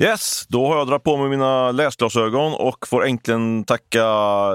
[0.00, 4.06] Yes, då har jag dragit på mig mina läsglasögon och får äntligen tacka,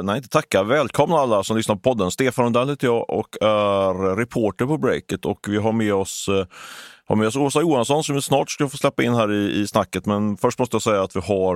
[0.04, 2.12] nej inte tacka, välkomna alla som lyssnar på podden.
[2.12, 6.46] Stefan Rundell heter jag och är reporter på Breakit och vi har med oss eh,
[7.08, 9.68] har med oss Åsa Johansson som vi snart ska få släppa in här i, i
[9.68, 10.06] snacket.
[10.06, 11.56] Men först måste jag säga att vi har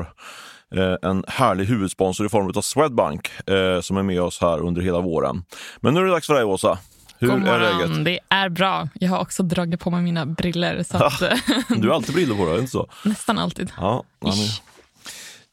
[0.75, 4.81] eh, en härlig huvudsponsor i form av Swedbank eh, som är med oss här under
[4.81, 5.43] hela våren.
[5.81, 6.77] Men nu är det dags för dig Åsa.
[7.19, 8.05] Hur God är läget?
[8.05, 8.87] Det är bra.
[8.93, 10.83] Jag har också dragit på mig mina briller.
[10.83, 11.23] Så att,
[11.69, 12.87] Du har alltid brillor på dig, inte så?
[13.05, 13.71] nästan alltid.
[13.77, 14.03] Ja.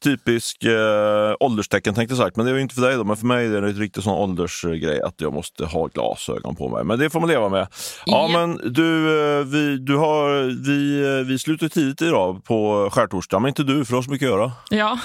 [0.06, 3.05] Typisk eh, ålderstecken tänkte jag sagt, men det är ju inte för dig då.
[3.05, 6.69] Men för mig är det ett riktigt sån åldersgrej att jag måste ha glasögon på
[6.69, 6.84] mig.
[6.84, 7.66] Men det får man leva med.
[8.06, 8.38] Ja, Ja.
[8.47, 13.48] men du, eh, vi, du har, vi, eh, vi slutar tidigt idag på skärtorsdag, men
[13.48, 14.52] inte du, för du har så mycket att göra.
[14.70, 14.98] Ja,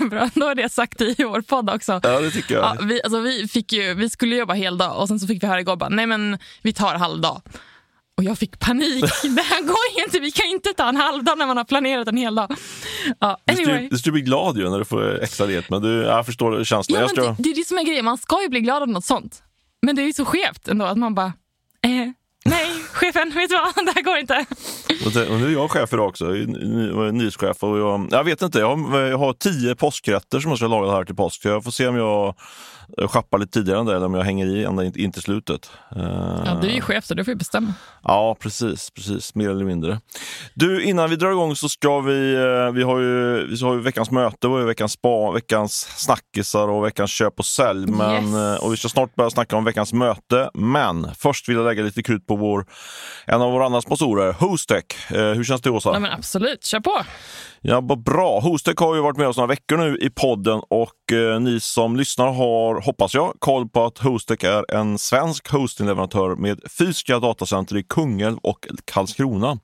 [0.10, 0.30] bra.
[0.34, 2.00] Då har det sagt i vår podd också.
[2.02, 2.64] Ja, det tycker jag.
[2.64, 5.42] Ja, vi, alltså, vi, fick ju, vi skulle jobba hel dag och sen så fick
[5.42, 7.42] vi höra igår bara, nej men vi tar halvdag.
[8.20, 9.04] Och jag fick panik.
[9.22, 10.20] Det här går inte.
[10.20, 12.56] Vi kan inte ta en halvdag när man har planerat en hel dag.
[13.20, 13.88] Ja, anyway.
[13.90, 17.00] du skulle bli glad ju när du får extra ledigt, men du, jag förstår känslan.
[17.00, 18.04] Ja, jag det, det är det som är grejen.
[18.04, 19.42] Man ska ju bli glad av något sånt.
[19.82, 21.32] Men det är ju så skevt ändå att man bara,
[21.82, 22.10] eh,
[22.44, 24.46] nej chefen, vet du vad, det här går inte.
[25.06, 26.36] Och nu är jag chef idag också, jag
[27.08, 27.62] är nyhetschef.
[27.62, 30.90] Och jag, jag vet inte, jag har, jag har tio påskrätter som jag ska laga
[30.92, 31.44] här till påsk.
[31.44, 32.34] Jag får se om jag
[32.98, 35.70] eh, schappar lite tidigare än det eller om jag hänger i ända in, till slutet.
[35.96, 36.02] Eh,
[36.46, 37.74] Ja, du är ju chef så du får ju bestämma.
[38.02, 39.34] Ja, precis, precis.
[39.34, 40.00] Mer eller mindre.
[40.54, 43.80] Du, innan vi drar igång så ska vi, eh, vi har ju, vi har ju
[43.80, 47.86] veckans möte, och veckans spa, veckans snackisar och veckans köp och sälj.
[47.86, 48.60] Men, Yes.
[48.62, 50.50] Och vi ska snart börja snacka om veckans möte.
[50.54, 52.66] Men först vill jag lägga lite krut på vår,
[53.26, 54.84] en av våra andra sponsorer, Hostec.
[55.10, 55.90] Eh, hur känns det Åsa?
[55.92, 57.02] Ja, men absolut, kör på.
[57.60, 58.40] Ja, vad bra.
[58.40, 61.96] Hostec har ju varit med oss några veckor nu i podden och eh, ni som
[61.96, 67.76] lyssnar har, hoppas jag, koll på att Hostec är en svensk hostingleverantör med fysiska datacenter
[67.76, 69.58] i Kungälv och Karlskrona.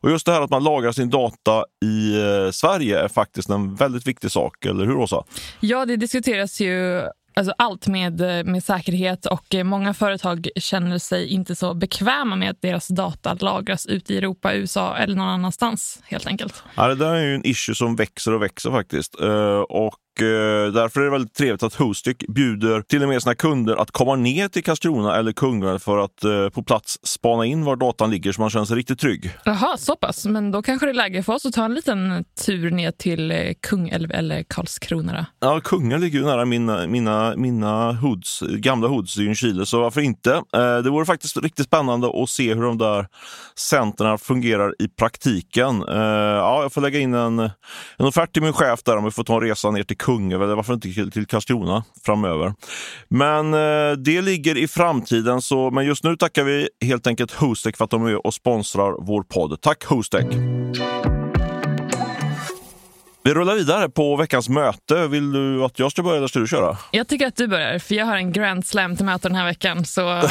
[0.00, 3.74] Och just det här att man lagrar sin data i eh, Sverige är faktiskt en
[3.74, 5.24] väldigt viktig sak, eller hur Åsa?
[5.60, 7.02] Ja, det diskuteras ju
[7.36, 12.36] alltså allt med, eh, med säkerhet och eh, många företag känner sig inte så bekväma
[12.36, 16.62] med att deras data lagras ute i Europa, USA eller någon annanstans helt enkelt.
[16.74, 19.20] Ja, det där är ju en issue som växer och växer faktiskt.
[19.20, 23.76] Eh, och därför är det väldigt trevligt att Hostic bjuder till och med sina kunder
[23.76, 27.76] att komma ner till Karlskrona eller Kungälv för att eh, på plats spana in var
[27.76, 29.30] datan ligger så man känner sig riktigt trygg.
[29.44, 30.26] Jaha, så pass.
[30.26, 33.30] Men då kanske det är läge för oss att ta en liten tur ner till
[33.30, 35.12] eh, Kungälv eller Karlskrona.
[35.12, 35.46] då.
[35.48, 40.00] Ja, Kungälv ligger ju nära mina, mina, mina hoods, gamla hoods i Ljungskile, så varför
[40.00, 40.32] inte?
[40.32, 43.06] Eh, det vore faktiskt riktigt spännande att se hur de där
[43.58, 45.82] centren fungerar i praktiken.
[45.88, 45.96] Eh,
[46.36, 49.24] ja, jag får lägga in en, en offert till min chef där om vi får
[49.24, 52.54] ta en resa ner till Kungälv, eller varför inte till, Karlskrona framöver.
[53.08, 57.76] Men eh, det ligger i framtiden, så, men just nu tackar vi helt enkelt Hostec
[57.76, 59.60] för att de är med och sponsrar vår podd.
[59.60, 60.26] Tack Hostec!
[63.26, 65.08] Vi rullar vidare på veckans möte.
[65.08, 66.78] Vill du att jag ska börja eller ska du köra?
[66.90, 69.44] Jag tycker att du börjar, för jag har en grand slam till möte den här
[69.44, 69.84] veckan.
[69.84, 70.02] Så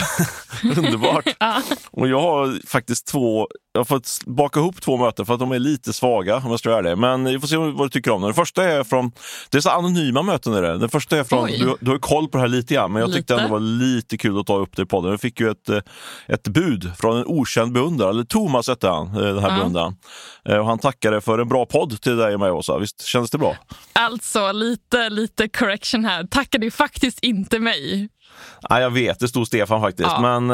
[0.77, 1.25] Underbart!
[1.39, 1.61] ja.
[1.91, 5.51] Och jag har faktiskt två, jag har fått baka ihop två möten för att de
[5.51, 6.97] är lite svaga om jag ska vara ärlig.
[6.97, 8.27] Men vi får se vad du tycker om det.
[8.27, 9.11] Den första är från,
[9.49, 10.77] det är så anonyma möten är det.
[10.77, 13.13] Den första är från, du, du har koll på det här lite grann, men jag
[13.13, 13.43] tyckte Lite.
[13.43, 15.11] ändå det var lite kul att ta upp det i podden.
[15.11, 15.79] Jag fick ju ett, eh,
[16.27, 19.55] ett bud från en okänd beundrare, eller Thomas hette han, eh, den här Ja.
[19.57, 19.95] beundraren.
[20.49, 22.77] Eh, Och han tackade för en bra podd till dig och mig Åsa.
[22.77, 23.55] Visst kändes det bra?
[23.93, 26.23] Alltså, lite, lite correction här.
[26.23, 28.09] Tackade ju faktiskt inte mig.
[28.69, 30.09] Nej, jag vet, det stod Stefan faktiskt.
[30.11, 30.49] Ja, men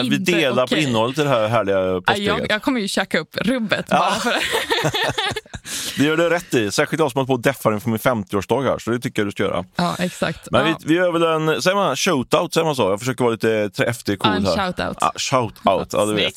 [0.00, 0.82] eh, vi delar på okej.
[0.84, 2.38] innehållet i det här härliga Nej, poststeget.
[2.38, 4.34] Jag, jag kommer ju käka upp rubbet bara för
[5.96, 6.70] Det gör du rätt i.
[6.70, 9.26] Särskilt jag som har på att deffa inför min 50-årsdag här, så det tycker jag
[9.26, 9.64] du ska göra.
[9.76, 10.50] Ja, exakt.
[10.50, 10.76] Men ja.
[10.80, 12.82] vi, vi gör väl en, säger man shoutout, säger man så?
[12.82, 14.66] Jag försöker vara lite tre- eftercool Ja, här.
[14.66, 14.96] shoutout.
[15.00, 16.34] Ja, shoutout, ja du vet.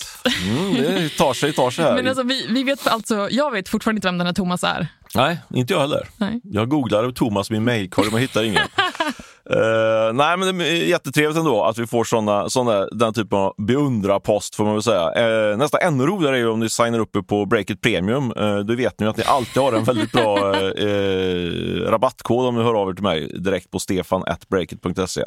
[0.47, 1.93] Mm, det tar sig, tar sig här.
[1.95, 4.87] Men alltså, vi, vi vet alltså, jag vet fortfarande inte vem den här Thomas är.
[5.15, 6.07] Nej, inte jag heller.
[6.17, 6.41] Nej.
[6.43, 8.67] Jag googlade Thomas i min mailkorg men hittar ingen.
[9.53, 13.53] Eh, nej, men det är jättetrevligt ändå att vi får såna, såna, den typen av
[13.57, 15.51] beundrarpost får man väl säga.
[15.51, 18.33] Uh, nästan ännu roligare är ju om ni signar upp er på Breakit Premium.
[18.37, 20.37] Uh, då vet ni att ni alltid har en väldigt bra
[20.77, 25.23] eh, rabattkod om ni hör av er till mig direkt på stefan.breakit.se.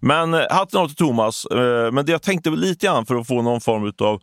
[0.00, 1.46] Men uh, hatten av till Thomas.
[1.92, 4.22] Men det jag tänkte lite grann för att få någon form av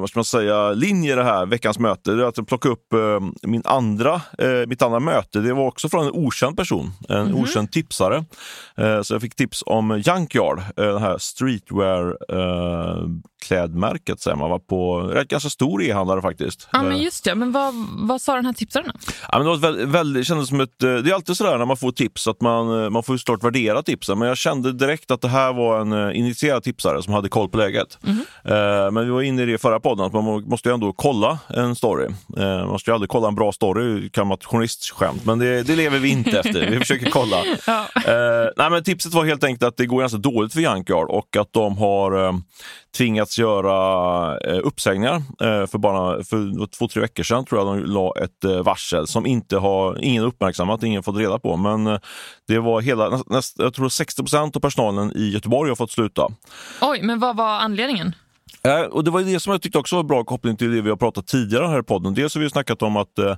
[0.00, 2.70] vad ska man säga, linje i det här veckans möte, det är att jag plockar
[2.70, 2.86] upp
[3.42, 4.20] min andra,
[4.66, 5.38] mitt andra möte.
[5.40, 8.09] Det var också från en okänd person, en okänd tipsare.
[8.76, 13.04] Eh, så jag fick tips om Junkyard, eh, den här streetwear eh,
[13.40, 14.20] klädmärket.
[14.20, 16.68] Säger man var på rätt ganska stor e-handlare faktiskt.
[16.72, 17.34] Ja, men just det.
[17.34, 18.92] Men vad, vad sa den här tipsaren?
[19.32, 21.76] Ja, men det, var väldigt, väldigt, kändes som ett, det är alltid sådär när man
[21.76, 24.18] får tips att man, man får såklart värdera tipsen.
[24.18, 27.58] Men jag kände direkt att det här var en initierad tipsare som hade koll på
[27.58, 27.98] läget.
[28.06, 28.94] Mm.
[28.94, 31.74] Men vi var inne i det förra podden, att man måste ju ändå kolla en
[31.74, 32.08] story.
[32.36, 35.24] Man måste ju aldrig kolla en bra story, kan vara ett journalistskämt.
[35.24, 36.70] Men det, det lever vi inte efter.
[36.70, 37.36] Vi försöker kolla.
[37.66, 37.86] Ja.
[38.56, 41.52] nej, men tipset var helt enkelt att det går ganska dåligt för Junkyard och att
[41.52, 42.40] de har
[42.96, 45.14] tvingats göra eh, uppsägningar.
[45.16, 49.06] Eh, för bara för två, tre veckor sedan tror jag de la ett eh, varsel
[49.06, 51.56] som inte har ingen uppmärksammat, ingen fått reda på.
[51.56, 51.98] Men eh,
[52.48, 56.28] det var hela, näst, jag tror 60 procent av personalen i Göteborg har fått sluta.
[56.80, 58.14] Oj, men vad var anledningen?
[58.64, 60.90] Eh, och Det var det som jag tyckte också var bra koppling till det vi
[60.90, 62.14] har pratat tidigare här i podden.
[62.14, 63.30] Dels har vi snackat om att eh,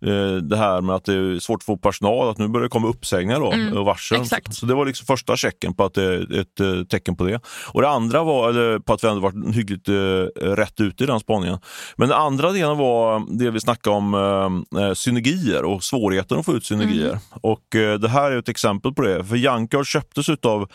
[0.00, 2.68] eh, det här med att det är svårt att få personal, att nu börjar det
[2.68, 4.20] komma uppsägningar då, mm, och varsel.
[4.20, 4.54] Exakt.
[4.54, 7.40] Så det var liksom första checken på att det är ett eh, tecken på det.
[7.72, 9.94] Och det andra var eller, på att vi ändå varit hyggligt eh,
[10.42, 11.58] rätt ute i den spaningen.
[11.96, 16.64] Men den andra delen var det vi snackade om synergier och svårigheten att få ut
[16.64, 17.08] synergier.
[17.08, 17.18] Mm.
[17.30, 17.64] Och
[18.00, 19.24] det här är ett exempel på det.
[19.24, 20.70] För Jankar köptes av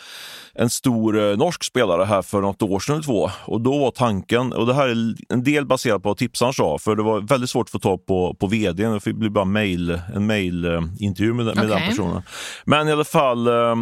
[0.54, 3.31] en stor norsk spelare här för något år sedan eller två.
[3.46, 6.77] Och då var tanken, och det här är en del baserat på vad tipsaren sa,
[6.77, 9.00] för det var väldigt svårt att få tag på, på vdn.
[9.03, 11.68] Det blev bara mail, en mailintervju med, med okay.
[11.68, 12.21] den personen.
[12.65, 13.75] Men i alla fall, eh,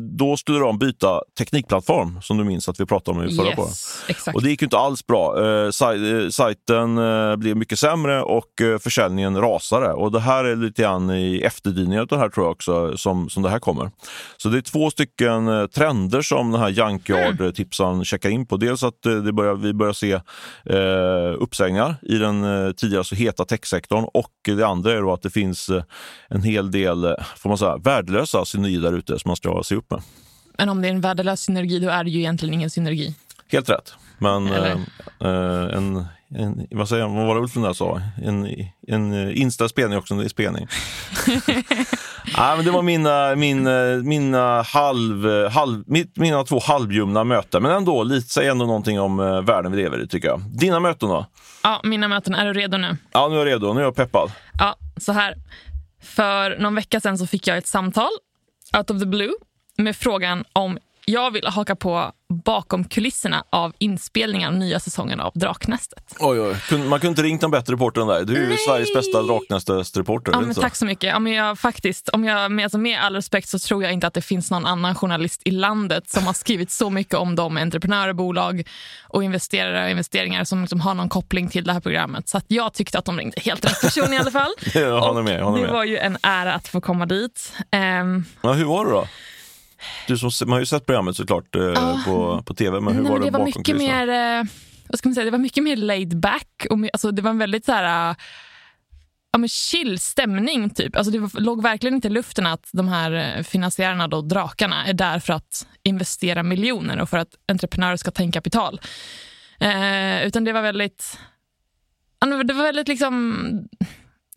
[0.00, 4.28] då skulle de byta teknikplattform, som du minns att vi pratade om i förra yes.
[4.34, 5.44] Och det gick inte alls bra.
[5.44, 6.94] Eh, eh, sajten
[7.40, 9.92] blev mycket sämre och försäljningen rasade.
[9.92, 13.28] Och det här är lite grann i efterdyningar av det här tror jag också, som,
[13.28, 13.90] som det här kommer.
[14.36, 18.04] Så det är två stycken trender som den här Junkyard-tipsaren mm.
[18.04, 18.56] checkar in på.
[18.56, 20.12] Dels att det börjar vi börjar se
[20.64, 25.30] eh, uppsägningar i den eh, tidigare så heta techsektorn och det andra är att det
[25.30, 25.82] finns eh,
[26.28, 29.74] en hel del eh, får man säga, värdelösa synergier där ute som man ska se
[29.74, 30.02] upp med.
[30.58, 33.14] Men om det är en värdelös synergi, då är det ju egentligen ingen synergi.
[33.48, 33.94] Helt rätt.
[34.18, 36.04] Men eh, en,
[36.34, 38.00] en, vad säger vad var det Ulf där sa?
[38.22, 38.48] En,
[38.88, 40.66] en inställd spelning också en spelning.
[42.36, 43.68] Nej, men det var mina, min,
[44.08, 45.84] mina, halv, halv,
[46.14, 47.62] mina två halvljumna möten.
[47.62, 49.16] Men ändå, lite, säg ändå någonting om
[49.46, 50.40] världen vi lever i tycker jag.
[50.40, 51.26] Dina möten då?
[51.62, 52.34] Ja, mina möten.
[52.34, 52.96] Är du redo nu?
[53.12, 53.72] Ja, nu är jag redo.
[53.72, 54.32] Nu är jag peppad.
[54.58, 55.34] Ja, så här.
[56.02, 58.10] För någon vecka sedan så fick jag ett samtal,
[58.76, 59.32] out of the blue,
[59.76, 62.12] med frågan om jag vill haka på
[62.44, 66.16] bakom kulisserna av inspelningen av nya säsongen av Draknästet.
[66.20, 66.78] Oj, oj.
[66.78, 68.26] Man kunde inte ringt en bättre reporter än dig.
[68.26, 70.32] Du är ju Sveriges bästa Draknästet-reporter.
[70.32, 71.10] Ja, tack så mycket.
[71.10, 74.06] Ja, men jag, faktiskt, om jag, med, alltså med all respekt så tror jag inte
[74.06, 77.56] att det finns någon annan journalist i landet som har skrivit så mycket om de
[77.56, 78.68] entreprenörer, bolag
[79.08, 82.28] och investerare och investeringar som liksom har någon koppling till det här programmet.
[82.28, 84.52] Så jag tyckte att de ringde helt rätt person i alla fall.
[84.74, 85.72] jag håller med, håller det med.
[85.72, 87.52] var ju en ära att få komma dit.
[87.72, 89.06] Um, ja, hur var det då?
[90.06, 93.02] Du som, man har ju sett programmet såklart eh, ah, på, på tv, men hur
[93.02, 94.44] nej, var det, det var bakom mycket mer, eh,
[94.88, 96.66] vad ska man säga, Det var mycket mer laid back.
[96.70, 98.16] Och, alltså, det var en väldigt så här,
[99.32, 100.70] ja, men chill stämning.
[100.70, 100.96] Typ.
[100.96, 104.86] Alltså, det var, låg verkligen inte i luften att de här eh, finansiärerna, då, drakarna,
[104.86, 108.80] är där för att investera miljoner och för att entreprenörer ska ta in kapital.
[109.60, 111.18] Eh, utan det var väldigt...
[112.20, 113.44] Det var väldigt liksom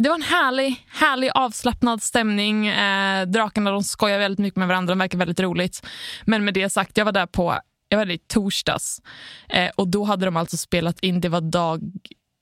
[0.02, 2.68] det var en härlig, härlig avslappnad stämning.
[2.68, 5.88] Eh, drakarna de skojar väldigt mycket med varandra, de verkar väldigt roligt.
[6.26, 7.58] Men med det sagt, jag var där på
[7.90, 9.02] jag var där i torsdags
[9.50, 11.82] eh, och då hade de alltså spelat in, det var dag,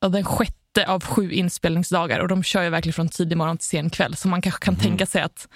[0.09, 3.89] den sjätte av sju inspelningsdagar och de kör ju verkligen från tidig morgon till sen
[3.89, 4.83] kväll så man kanske kan mm.
[4.83, 5.47] tänka sig att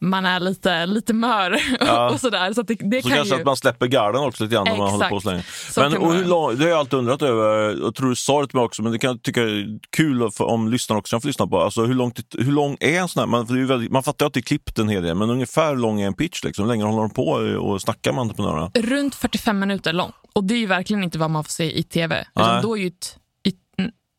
[0.00, 2.10] man är lite, lite mör ja.
[2.10, 2.52] och sådär.
[2.52, 3.40] Så, det, det så kan kanske ju...
[3.40, 5.42] att man släpper garden också lite grann när man håller på så länge.
[5.76, 8.46] Men, och hur lång, det har jag alltid undrat över, och tror du sa det
[8.46, 11.26] till mig också, men det kan jag tycka är kul om lyssnarna också kan få
[11.26, 11.60] lyssna på.
[11.60, 14.40] Alltså hur, långt, hur lång är en sån här, man, väldigt, man fattar att det
[14.40, 16.44] är klippt en hel del, men ungefär hur lång är en pitch?
[16.44, 16.64] Liksom?
[16.64, 17.28] Hur länge håller de på
[17.58, 18.70] och snackar med entreprenörerna?
[18.74, 20.12] Runt 45 minuter lång.
[20.32, 22.26] Och det är ju verkligen inte vad man får se i tv.
[22.34, 23.16] Utan då är ju ett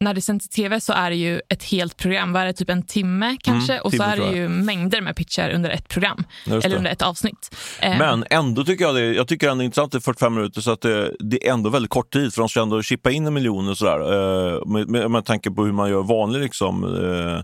[0.01, 2.33] när det sänds i tv så är det ju ett helt program.
[2.33, 3.73] Vad är det, typ en timme kanske?
[3.73, 6.23] Mm, och så är det ju mängder med pitcher under ett program.
[6.45, 7.55] Eller under ett avsnitt.
[7.79, 10.71] Eh, Men ändå tycker jag det, jag tycker ändå intressant, det är 45 minuter, så
[10.71, 12.33] att det, det, är ändå väldigt kort tid.
[12.33, 13.99] För de ska ändå chippa in en miljon och sådär.
[13.99, 17.43] Eh, med, med, med tanke på hur man gör vanlig liksom, eh,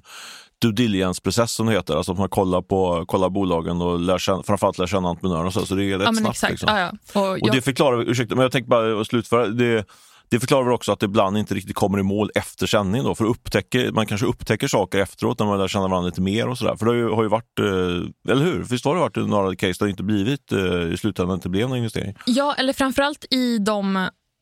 [0.61, 1.95] due diligence-process som det heter.
[1.95, 5.51] Alltså att man kollar på kollar bolagen och lär känna, framförallt lär känna entreprenörerna.
[5.51, 6.49] Så, så det är rätt ja, snabbt.
[6.49, 6.77] Liksom.
[6.77, 7.21] Ja, ja.
[7.21, 7.51] Och, och jag...
[7.55, 9.47] det förklarar, ursäkta, men jag tänkte bara slutföra.
[9.47, 9.85] Det,
[10.29, 13.03] det förklarar väl också att det ibland inte riktigt kommer i mål efter sändning.
[13.03, 16.47] Då, för upptäcker, man kanske upptäcker saker efteråt när man lär känna varandra lite mer.
[16.47, 16.75] och så där.
[16.75, 18.63] För det har ju, har ju varit, eh, eller hur?
[18.63, 21.69] Visst har det varit några case där det inte blivit eh, i slutändan inte blev
[21.69, 22.15] någon investering?
[22.25, 23.95] Ja, eller framförallt i de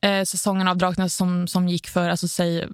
[0.06, 2.68] eh, säsongerna av Draknäs som, som gick för, alltså säg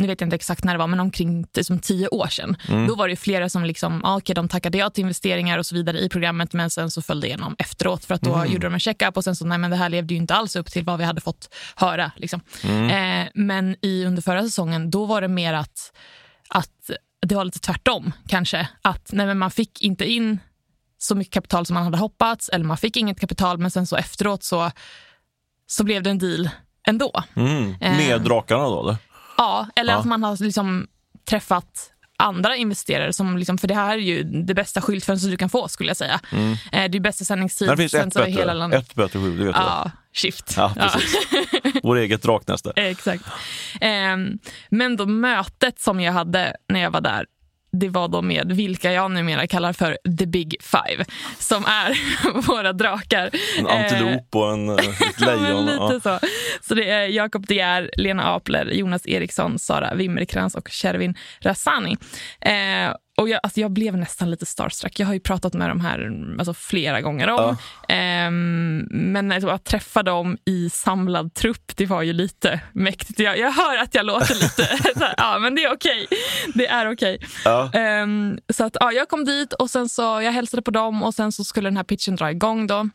[0.00, 2.56] nu vet jag inte exakt när det var, men omkring som tio år sedan.
[2.68, 2.86] Mm.
[2.86, 5.74] Då var det flera som liksom, ah, okay, de tackade ja till investeringar och så
[5.74, 8.52] vidare i programmet, men sen så följde igenom efteråt för att då mm.
[8.52, 10.56] gjorde de en checkup och sen så, nej men det här levde ju inte alls
[10.56, 12.12] upp till vad vi hade fått höra.
[12.16, 12.40] Liksom.
[12.64, 12.90] Mm.
[13.24, 15.92] Eh, men i under förra säsongen, då var det mer att,
[16.48, 16.90] att
[17.26, 18.68] det var lite tvärtom kanske.
[18.82, 20.38] Att nej men man fick inte in
[20.98, 23.96] så mycket kapital som man hade hoppats eller man fick inget kapital men sen så
[23.96, 24.70] efteråt så,
[25.66, 26.50] så blev det en deal
[26.86, 27.22] ändå.
[27.34, 27.74] Mm.
[27.80, 28.82] Med eh, drakarna då?
[28.82, 28.96] Eller?
[29.40, 29.98] Ja, eller ja.
[29.98, 30.86] att man har liksom
[31.24, 33.12] träffat andra investerare.
[33.12, 35.96] Som liksom, för det här är ju det bästa skyltfönstret du kan få skulle jag
[35.96, 36.20] säga.
[36.32, 36.52] Mm.
[36.52, 37.68] Eh, det är bästa sändningstid.
[37.68, 38.82] Det finns ett bättre, hela landet.
[38.82, 40.54] ett bättre skylt, det vet ja, Shift.
[40.56, 41.16] Ja, precis.
[41.30, 41.70] Ja.
[41.82, 42.72] Vår eget draknäste.
[42.76, 43.24] Exakt.
[43.80, 47.26] Um, men då mötet som jag hade när jag var där
[47.72, 51.04] det var då med vilka jag numera kallar för the big five,
[51.38, 51.98] som är
[52.46, 53.30] våra drakar.
[53.58, 54.74] En antilop och en, eh,
[55.10, 55.66] ett lejon.
[55.66, 56.00] lite ja.
[56.02, 56.26] så.
[56.60, 61.96] så det är Jakob De Geer, Lena Apler, Jonas Eriksson, Sara Wimmerkrans och Shervin Rassani.
[62.40, 65.00] Eh, och jag, alltså jag blev nästan lite starstruck.
[65.00, 67.56] Jag har ju pratat med de här alltså, flera gånger om.
[67.88, 68.26] Ja.
[68.26, 73.18] Um, men att träffa dem i samlad trupp, det var ju lite mäktigt.
[73.18, 74.62] Jag, jag hör att jag låter lite...
[75.00, 76.06] här, ja, men det är okej.
[76.54, 77.18] Det är okej.
[77.44, 77.70] Ja.
[78.02, 81.14] Um, så att, ja, jag kom dit och sen så jag hälsade på dem och
[81.14, 82.66] sen så skulle den här pitchen dra igång.
[82.66, 82.88] Då.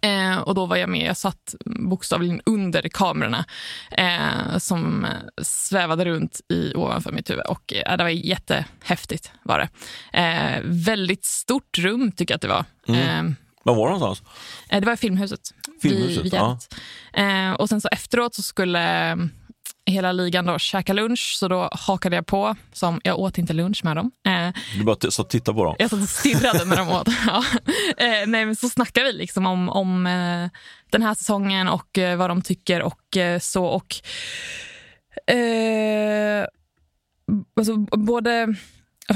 [0.00, 3.44] Eh, och då var jag med, jag satt bokstavligen under kamerorna
[3.90, 5.06] eh, som
[5.42, 7.46] svävade runt i, ovanför mitt huvud.
[7.46, 9.32] Och eh, det var jättehäftigt.
[9.42, 9.68] Var det.
[10.18, 12.64] Eh, väldigt stort rum tycker jag att det var.
[12.88, 13.26] Mm.
[13.26, 14.30] Eh, var var det någonstans?
[14.68, 15.40] Eh, det var i Filmhuset.
[15.82, 17.56] Filmhuset vid, vid ja.
[17.56, 19.16] och sen så efteråt så skulle
[19.86, 22.56] hela ligan då käka lunch, så då hakade jag på.
[22.72, 24.10] Som, jag åt inte lunch med dem.
[24.26, 25.76] Eh, du bara satt och tittade på dem?
[25.78, 27.08] Jag satt och stirrade när de åt.
[27.26, 27.44] ja.
[27.96, 30.48] eh, nej, men så snackade vi liksom om, om eh,
[30.90, 33.64] den här säsongen och eh, vad de tycker och eh, så.
[33.64, 33.94] Och,
[35.34, 36.46] eh,
[37.56, 38.54] alltså, både,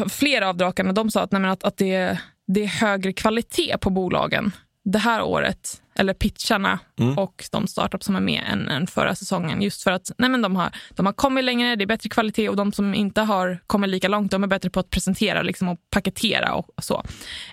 [0.08, 3.90] flera av drakarna de sa att, nej, att, att det, det är högre kvalitet på
[3.90, 4.52] bolagen
[4.92, 7.18] det här året, eller pitcharna mm.
[7.18, 9.62] och de startups som är med än, än förra säsongen.
[9.62, 12.48] Just för att nej men de, har, de har kommit längre, det är bättre kvalitet
[12.48, 15.68] och de som inte har kommit lika långt de är bättre på att presentera liksom,
[15.68, 17.02] och paketera och, och så.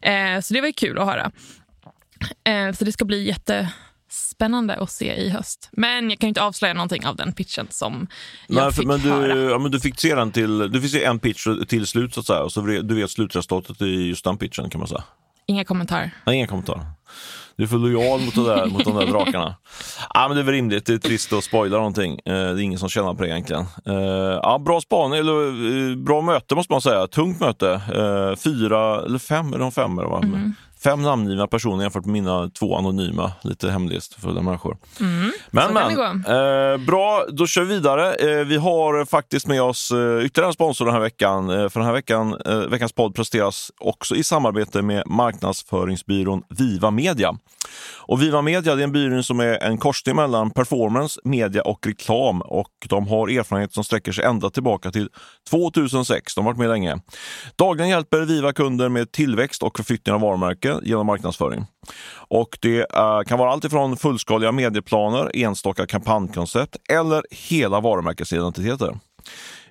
[0.02, 1.32] Eh, så det var kul att höra.
[2.44, 5.70] Eh, så det ska bli jättespännande att se i höst.
[5.72, 8.08] Men jag kan inte avslöja någonting av den pitchen som
[8.48, 9.52] jag Nej, fick men du, höra.
[9.52, 12.20] Ja, men du fick se den till, det finns ju en pitch till slut så
[12.20, 15.04] att säga, och så du vet slutresultatet i just den pitchen kan man säga.
[15.48, 16.12] Inga kommentarer.
[16.26, 16.86] Nej, inga kommentarer.
[17.58, 19.56] Du är för lojal mot, där, mot de där drakarna.
[20.14, 20.86] Ja, men det är väl rimligt.
[20.86, 22.12] Det är trist att spoila någonting.
[22.12, 23.66] Eh, det är ingen som tjänar på det egentligen.
[23.86, 27.08] Eh, ja, bra spaning, eller eh, bra möte måste man säga.
[27.08, 27.82] Tungt möte.
[28.44, 30.00] Fyra, eller fem, eller fem?
[30.00, 30.24] Eller vad?
[30.24, 30.54] Mm
[30.86, 34.78] fem namngivna personer jämfört med mina två anonyma, lite hemlighetsfulla människor.
[35.00, 36.26] Mm, men, men.
[36.26, 38.14] Eh, bra, då kör vi vidare.
[38.14, 41.50] Eh, vi har faktiskt med oss eh, ytterligare en sponsor den här veckan.
[41.50, 46.92] Eh, för den här veckan, eh, veckans podd presenteras också i samarbete med marknadsföringsbyrån Viva
[46.92, 47.38] Media.
[48.08, 52.42] Och Viva Media är en byrå som är en korsning mellan performance, media och reklam.
[52.42, 55.10] Och de har erfarenhet som sträcker sig ända tillbaka till
[55.50, 56.36] 2006.
[56.36, 57.00] De har varit med länge.
[57.56, 61.66] Dagligen hjälper Viva kunder med tillväxt och förflyttning av varumärken genom marknadsföring.
[62.28, 68.96] Och det eh, kan vara allt ifrån fullskaliga medieplaner, enstaka kampanjkoncept eller hela varumärkesidentiteter.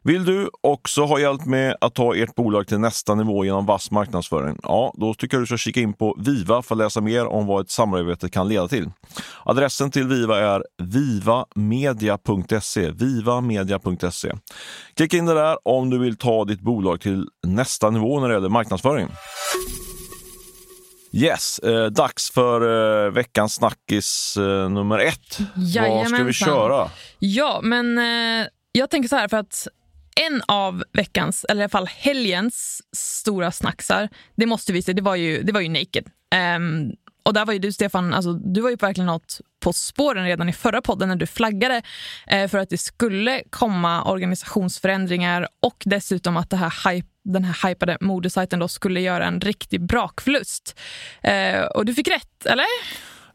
[0.07, 3.91] Vill du också ha hjälp med att ta ert bolag till nästa nivå genom vass
[3.91, 4.59] marknadsföring?
[4.63, 7.47] Ja, då tycker jag du ska kika in på Viva för att läsa mer om
[7.47, 8.91] vad ett samarbete kan leda till.
[9.45, 12.91] Adressen till Viva är vivamedia.se.
[12.91, 14.33] Vivamedia.se.
[14.97, 18.35] Klicka in det där om du vill ta ditt bolag till nästa nivå när det
[18.35, 19.09] gäller marknadsföring.
[21.13, 22.61] Yes, eh, dags för
[23.07, 25.39] eh, veckans snackis eh, nummer ett.
[25.55, 26.91] Vad ska vi köra?
[27.19, 29.69] Ja, men eh, jag tänker så här för att
[30.21, 35.03] en av veckans, eller i alla fall helgens stora snacksar, det måste vi se, det
[35.03, 36.05] var ju, det var ju Naked.
[36.57, 36.93] Um,
[37.23, 40.49] och där var ju du Stefan, alltså, du var ju verkligen något på spåren redan
[40.49, 41.83] i förra podden när du flaggade
[42.27, 47.69] eh, för att det skulle komma organisationsförändringar och dessutom att det här hype, den här
[47.69, 50.81] hypade modesajten då skulle göra en riktig brakförlust.
[51.23, 52.67] Eh, och du fick rätt, eller?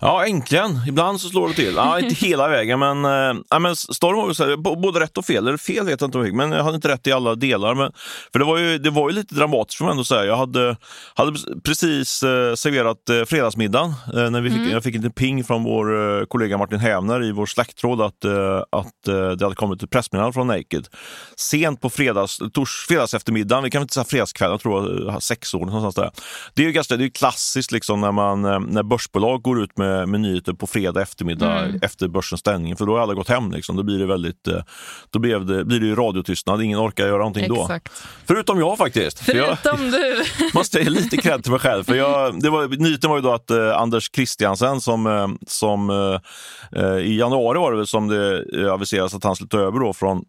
[0.02, 0.80] Ja, äntligen.
[0.88, 1.74] Ibland så slår det till.
[1.76, 5.48] Ja, inte hela vägen, men, äh, men storyn var så här, både rätt och fel.
[5.48, 7.76] Eller fel vet jag inte, men jag hade inte rätt i alla delar.
[7.76, 7.92] Men,
[8.32, 10.26] för det var ju, det var ju lite dramatiskt får man ändå säga.
[10.26, 10.78] Jag hade,
[11.16, 13.94] hade precis eh, serverat eh, fredagsmiddagen.
[14.16, 14.72] Eh, när vi fick, mm.
[14.72, 18.26] Jag fick en ping från vår kollega Martin Hävner i vår släkttråd att,
[18.70, 20.88] att det hade kommit ett pressmeddelande från Naked.
[21.36, 25.54] Sent på fredags, tors, fredags eftermiddagen, vi kan inte säga fredagskväll, jag tror jag, sex
[25.54, 25.66] år.
[25.66, 26.12] Någonstans där.
[26.54, 29.89] Det är ju ganska det är klassiskt liksom, när, man, när börsbolag går ut med
[29.90, 31.80] med, med nyheter på fredag eftermiddag Mm.
[31.82, 33.52] efter börsens stängning, för då har alla gått hem.
[33.52, 33.76] Liksom.
[33.76, 34.62] Då blir det väldigt, eh,
[35.10, 37.62] då blir det, blir det ju radiotystnad, ingen orkar göra någonting då.
[37.62, 37.94] Exakt.
[38.28, 39.20] Förutom jag faktiskt.
[39.20, 40.24] För jag, Förutom du.
[40.54, 41.84] måste ge lite cred till mig själv.
[41.84, 45.90] För jag, det var, nyheten var ju då att eh, Anders Christiansen som, eh, som
[45.90, 49.60] eh, eh, i januari var det väl som det eh, aviserades att han skulle ta
[49.60, 50.24] över då från,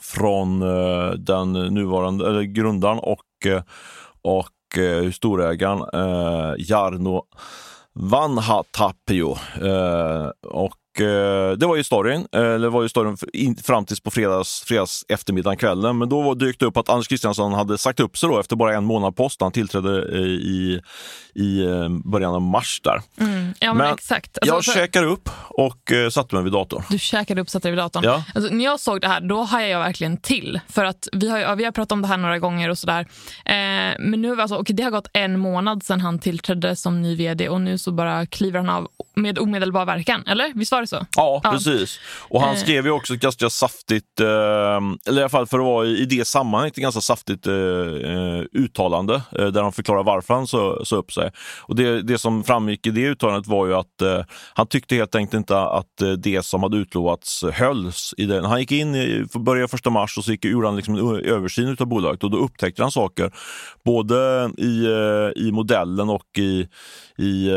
[0.00, 3.62] från eh, den nuvarande eller grundaren och, eh,
[4.22, 7.22] och eh, storägaren eh, Jarno
[7.94, 9.36] Vanha Tapio.
[9.62, 10.81] Eh, och
[11.58, 13.16] det var ju storyn, eh, det var ju storyn
[13.62, 15.98] fram tills på fredags, fredags eftermiddagen, kvällen.
[15.98, 18.74] Men då dök det upp att Anders Christiansson hade sagt upp sig då efter bara
[18.74, 19.40] en månad post.
[19.40, 20.80] Han tillträdde eh, i,
[21.34, 23.02] i eh, början av mars där.
[23.20, 23.54] Mm.
[23.58, 24.38] Ja, men, Men exakt.
[24.38, 26.82] Alltså, jag för- käkade upp och eh, satte mig vid datorn.
[26.90, 28.04] Du käkade upp, satte dig vid datorn.
[28.04, 28.24] Ja.
[28.34, 30.60] Alltså, när jag såg det här, då hajade jag verkligen till.
[30.68, 33.00] För att vi har, ja, vi har pratat om det här några gånger och sådär.
[33.44, 33.54] Eh,
[33.98, 37.16] men nu har alltså, okej, det har gått en månad sedan han tillträdde som ny
[37.16, 40.24] vd och nu så bara kliver han av med omedelbar verkan.
[40.26, 40.52] Eller?
[40.54, 41.06] Visst var det så?
[41.16, 41.50] Ja, Ja.
[41.50, 41.98] precis.
[42.28, 42.56] Och han Eh.
[42.60, 44.26] skrev ju också ett ganska saftigt, eh,
[45.08, 47.54] eller i alla fall för att vara i, i det sammanhanget, ett ganska saftigt eh,
[47.54, 51.30] eh, uttalande eh, där han förklarar varför han sa sa upp sig.
[51.60, 54.20] Och det, det som framgick i det uttalandet var ju att eh,
[54.54, 58.14] han tyckte helt enkelt inte att det som hade utlovats hölls.
[58.16, 58.44] I den.
[58.44, 61.76] Han gick in, i, började första mars och så gick, gjorde han liksom en översyn
[61.80, 63.32] av bolaget och då upptäckte han saker
[63.84, 64.86] både i,
[65.36, 66.66] i modellen och i,
[67.18, 67.50] i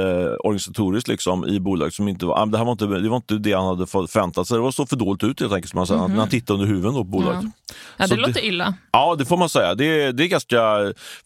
[0.44, 3.34] organisatoriskt liksom, i bolaget som inte var, ah, det här var inte, det var inte
[3.38, 4.58] det han hade förväntat sig.
[4.58, 6.76] Det var så för dåligt ut helt enkelt, som man säger, när han tittade under
[6.76, 7.44] huven på bolaget.
[7.98, 8.74] Ja, Så det det- låter illa.
[8.92, 9.76] Ja, det får man säga.
[9.76, 10.58] Det är, det är ganska...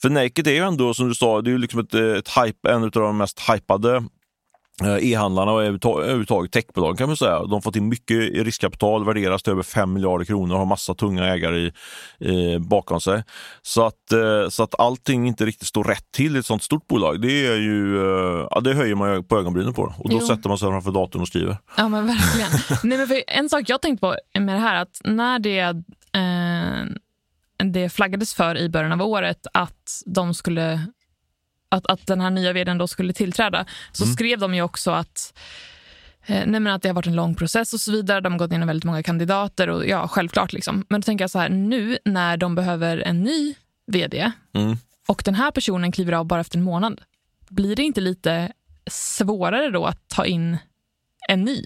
[0.01, 2.69] För Naked är ju ändå, som du sa, det är ju liksom ett, ett hype,
[2.71, 4.01] en av de mest hypade eh,
[4.85, 7.43] e-handlarna och överhuvudta- överhuvudtaget techbolag kan man säga.
[7.45, 10.93] De fått in mycket i riskkapital, värderas till över 5 miljarder kronor och har massa
[10.93, 11.71] tunga ägare i,
[12.19, 13.23] eh, bakom sig.
[13.61, 16.87] Så att, eh, så att allting inte riktigt står rätt till i ett sånt stort
[16.87, 19.93] bolag, det är ju, eh, ja, det höjer man på ögonbrynen på.
[19.97, 20.27] Och då Jo.
[20.27, 21.57] sätter man sig framför datorn och skriver.
[21.77, 22.49] Ja, men verkligen.
[22.83, 26.85] Nej, men för en sak jag tänkte på med det här, att när det, eh,
[27.63, 30.85] det flaggades för i början av året att de skulle
[31.69, 35.33] att, att den här nya vdn då skulle tillträda, så skrev de ju också att
[36.25, 38.21] eh, Nej, men att det har varit en lång process och så vidare.
[38.21, 39.69] De har gått igenom väldigt många kandidater.
[39.69, 40.53] och ja, självklart.
[40.53, 40.85] Liksom.
[40.89, 43.55] Men då tänker jag så här, nu när de behöver en ny
[43.87, 44.77] vd Mm.
[45.07, 47.01] och den här personen kliver av bara efter en månad,
[47.49, 48.51] blir det inte lite
[48.91, 50.57] svårare då att ta in
[51.27, 51.63] en ny?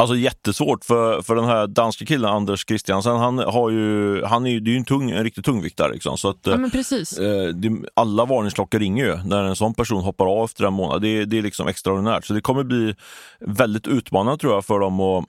[0.00, 4.50] Alltså jättesvårt för, för den här danska killen Anders Christiansen, han har ju, han är
[4.50, 5.92] ju, det är ju en, tung, en riktigt tungviktare.
[5.92, 7.18] Liksom, så att, Ja, men precis.
[7.18, 11.02] eh, det, alla varningsklockor ringer ju när en sån person hoppar av efter en månad.
[11.02, 12.24] Det, det är liksom extraordinärt.
[12.24, 12.94] Så det kommer bli
[13.40, 15.24] väldigt utmanande tror jag för dem att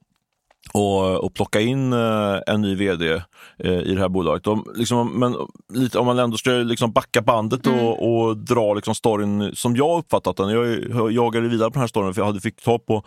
[0.74, 3.22] och, och plocka in eh, en ny vd
[3.58, 4.44] eh, i det här bolaget.
[4.44, 5.36] De, liksom, men
[5.74, 10.00] lite, om man ändå ska liksom backa bandet och, och dra liksom storyn som jag
[10.00, 10.50] uppfattat den.
[10.50, 13.04] Jag, jag jagade vidare på den här storyn för jag hade fick ta på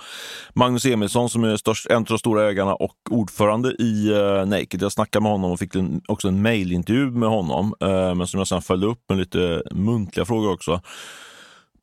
[0.54, 4.82] Magnus Emilsson som är störst, en av de stora ägarna och ordförande i eh, Naked.
[4.82, 8.38] Jag snackade med honom och fick en, också en mailintervju med honom, eh, men som
[8.38, 10.80] jag sen följde upp med lite muntliga frågor också.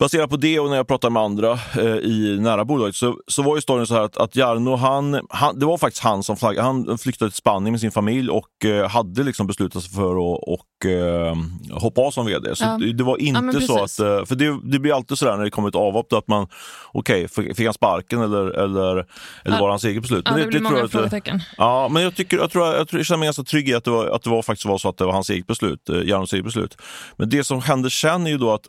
[0.02, 3.42] Baserat på det och när jag pratade med andra eh, i nära bolaget så, så
[3.42, 6.38] var ju storyn så här att, att Jarno, han, han, det var faktiskt han som
[6.38, 6.68] flaggade.
[6.68, 10.44] Han flyttade till Spanien med sin familj och eh, hade liksom beslutat sig för att
[10.48, 11.36] och, eh,
[11.72, 12.56] hoppa av som vd.
[12.56, 12.78] Så Ja.
[12.78, 15.44] det, det var inte men så att, eh, för det, det blir alltid sådär när
[15.44, 16.48] det kommer ett avhopp då att man,
[16.92, 19.06] okej, okay, fick han sparken eller, eller, eller
[19.46, 19.60] Ja.
[19.60, 20.26] var det hans eget beslut?
[20.30, 21.40] Ja, det blir tror många eh, frågetecken.
[21.58, 23.84] Ja, men jag, tycker, jag, tror, jag, tror, jag känner mig ganska trygg i att
[23.84, 25.96] det, var, att det var faktiskt var så att det var hans eget beslut, eh,
[25.96, 26.78] Jarnos eget beslut.
[27.18, 28.68] Men det som händer sen är ju då att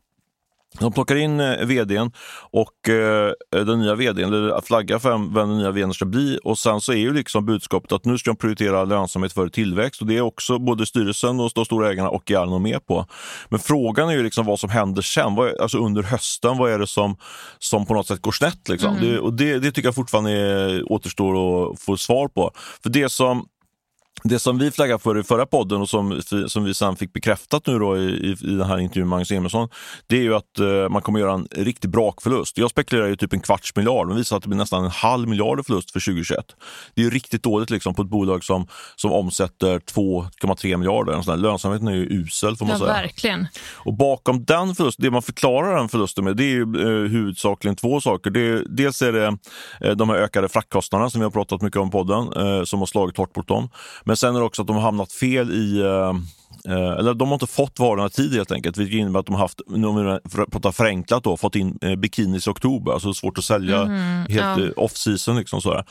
[0.81, 2.11] de plockar in eh, vdn
[2.51, 6.59] och eh, den nya vdn, eller flaggar för vem den nya vdn ska bli och
[6.59, 10.07] sen så är ju liksom budskapet att nu ska de prioritera lönsamhet före tillväxt och
[10.07, 13.07] det är också både styrelsen och de stora ägarna och Jarno med på.
[13.49, 16.79] Men frågan är ju liksom vad som händer sen, vad alltså under hösten, vad är
[16.79, 17.17] det som,
[17.59, 18.69] som på något sätt går snett?
[18.69, 18.97] Liksom?
[19.01, 21.33] Det, och det, det tycker jag fortfarande är, återstår
[21.73, 22.51] att få svar på.
[22.83, 23.47] För det som
[24.25, 27.67] det som vi flaggade för i förra podden och som, som vi sen fick bekräftat
[27.67, 29.69] nu då i, i, i den här intervjun med Magnus Emilsson,
[30.07, 32.59] det är ju att eh, man kommer göra en riktig brakförlust.
[32.59, 35.29] Jag spekulerar ju typ en kvarts miljard, men visar att det blir nästan en halv
[35.29, 36.45] miljard i förlust för 2021.
[36.95, 41.37] Det är ju riktigt dåligt liksom på ett bolag som, som omsätter 2,3 miljarder.
[41.37, 42.93] Lönsamheten är ju usel får man Ja, säga.
[42.93, 43.47] verkligen.
[43.75, 47.77] Och bakom den förlusten, det man förklarar den förlusten med, det är ju eh, huvudsakligen
[47.77, 48.31] två saker.
[48.31, 49.37] Det dels är det
[49.81, 52.79] eh, de här ökade fraktkostnaderna som vi har pratat mycket om i podden, eh, som
[52.79, 53.69] har slagit hårt mot dem.
[54.05, 56.13] Men sen är det också att de har hamnat fel i eh,
[56.69, 59.35] Eh, eller de har inte fått varorna i tid helt enkelt, vilket innebär att de
[59.35, 63.39] har haft, om vi pratar förenklat då, fått in eh, bikinis i oktober, alltså svårt
[63.39, 64.61] att sälja Mhm, helt ja.
[64.61, 65.37] eh, off-season.
[65.37, 65.85] Liksom, sådär.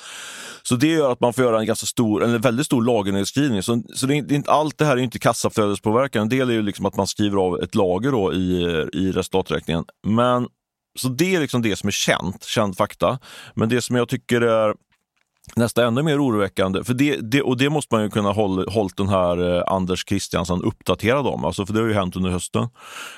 [0.63, 3.63] Så det gör att man får göra en ganska stor, en väldigt stor lagernedskrivning.
[3.63, 6.21] Så, så det är, inte- det är inte, allt det här är inte kassaflödespåverkan.
[6.21, 8.61] En del är ju liksom att man skriver av ett lager då i,
[8.93, 9.83] i resultaträkningen.
[10.07, 10.47] Men
[10.99, 13.19] så det är liksom det som är känt, känd fakta.
[13.55, 14.73] Men det som jag tycker är
[15.55, 18.97] Nästa ännu mer oroväckande, för det, det, och det måste man ju kunna hålla hållit
[18.97, 22.67] den här eh, Anders Christiansen uppdaterad om, alltså för det har ju hänt under hösten.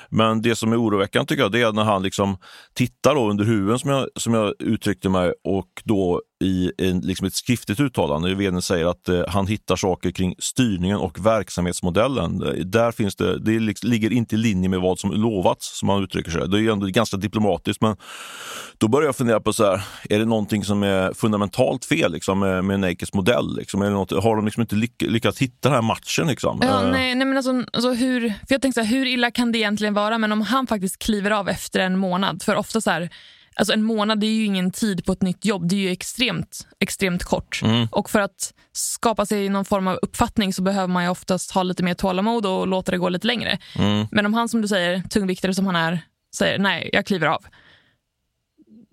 [0.08, 2.36] Men det som är oroväckande tycker jag, det är när han liksom
[2.74, 7.26] tittar då under huven som jag, som jag uttryckte mig och då i en, liksom
[7.26, 8.34] ett skriftligt uttalande.
[8.34, 12.38] Vdn säger att eh, han hittar saker kring styrningen och verksamhetsmodellen.
[12.70, 16.02] Där finns det, det liksom, ligger inte i linje med vad som lovats, som han
[16.04, 16.48] uttrycker sig.
[16.48, 17.96] Det är ändå ganska diplomatiskt, men
[18.78, 22.38] då börjar jag fundera på så här, är det någonting som är fundamentalt fel liksom,
[22.38, 23.56] med, med Nakeds modell?
[23.56, 23.82] Liksom?
[23.82, 26.26] Är det något, har de liksom inte lyck, lyckats hitta den här matchen?
[26.26, 26.58] Liksom?
[26.62, 29.52] Ja, nej, nej, men alltså, alltså hur, för jag tänkte så här, hur illa kan
[29.52, 30.18] det egentligen vara?
[30.18, 33.10] Men om han faktiskt kliver av efter en månad, för ofta så här,
[33.56, 35.68] Alltså en månad är ju ingen tid på ett nytt jobb.
[35.68, 37.60] Det är ju extremt, extremt kort.
[37.62, 37.86] Mm.
[37.90, 41.62] Och för att skapa sig någon form av uppfattning så behöver man ju oftast ha
[41.62, 43.58] lite mer tålamod och låta det gå lite längre.
[43.78, 44.06] Mm.
[44.10, 46.00] Men om han som du säger, tungviktare som han är,
[46.36, 47.44] säger nej, jag kliver av.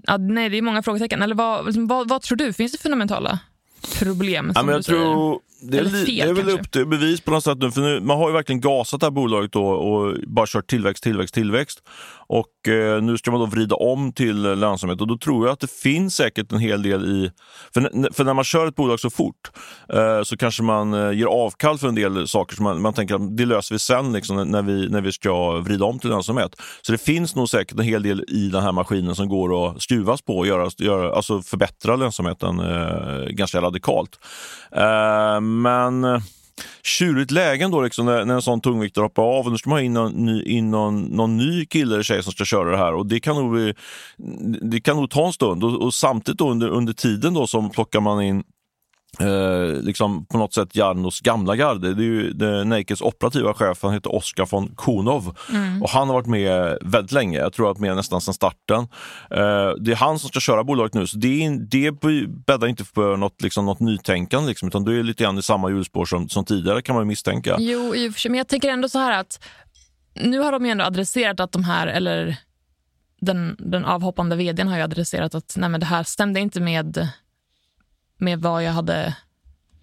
[0.03, 1.21] Ja, nej, det är många frågetecken.
[1.21, 2.53] Eller vad, liksom, vad, vad tror du?
[2.53, 3.39] Finns det fundamentala
[3.99, 4.51] problem?
[4.55, 7.43] Ja, men jag tror det är, fel, det är väl upp till bevis på något
[7.43, 10.45] sätt nu, för nu, man har ju verkligen gasat det här bolaget då och bara
[10.47, 11.83] kört tillväxt, tillväxt, tillväxt.
[12.27, 15.59] Och eh, nu ska man då vrida om till lönsamhet och då tror jag att
[15.59, 17.31] det finns säkert en hel del i...
[17.73, 19.51] För, för när man kör ett bolag så fort
[19.93, 23.15] eh, så kanske man eh, ger avkall för en del saker som man, man tänker
[23.15, 26.61] att det löser vi sen liksom, när, vi, när vi ska vrida om till lönsamhet.
[26.81, 29.81] Så det finns nog säkert en hel del i den här maskinen som går att
[29.81, 34.19] skruvas på och göra, göra, alltså förbättra lönsamheten eh, ganska radikalt.
[35.51, 36.21] Men eh,
[36.83, 39.45] tjurigt läge då liksom, när, när en sån tungviktare hoppar av.
[39.45, 42.23] Och nu ska man ha in, någon, ny, in någon, någon ny kille eller tjej
[42.23, 42.93] som ska köra det här.
[42.93, 43.73] Och Det kan nog,
[44.61, 45.63] det kan nog ta en stund.
[45.63, 48.43] Och, och samtidigt då under, under tiden då som plockar man in
[49.19, 51.93] eh, liksom på något sätt Jarnos gamla garde.
[51.93, 55.83] Det är ju det Nakeds operativa chef, han heter Oskar von Konov mm.
[55.83, 57.37] och han har varit med väldigt länge.
[57.37, 58.79] Jag tror att med nästan sedan starten.
[59.31, 61.91] Eh, det är han som ska köra bolaget nu, så det, det
[62.45, 65.69] bäddar inte för något, liksom, något nytänkande, liksom, utan det är lite grann i samma
[65.69, 67.55] hjulspår som, som tidigare kan man misstänka.
[67.59, 69.43] Jo, i och för sig, men jag tänker ändå så här att
[70.13, 72.37] nu har de ju ändå adresserat att de här, eller
[73.21, 77.07] den, den avhoppande vdn har ju adresserat att nej, det här stämde inte med
[78.21, 79.15] med vad jag hade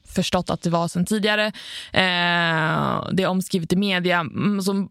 [0.07, 1.47] förstått att det var sen tidigare.
[1.93, 4.21] Eh, det är omskrivet i media.
[4.21, 4.89] Mm, så,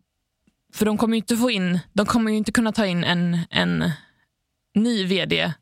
[0.73, 3.39] för de kommer ju inte få in, de kommer ju inte kunna ta in en,
[3.49, 3.91] en
[4.75, 5.53] ny vd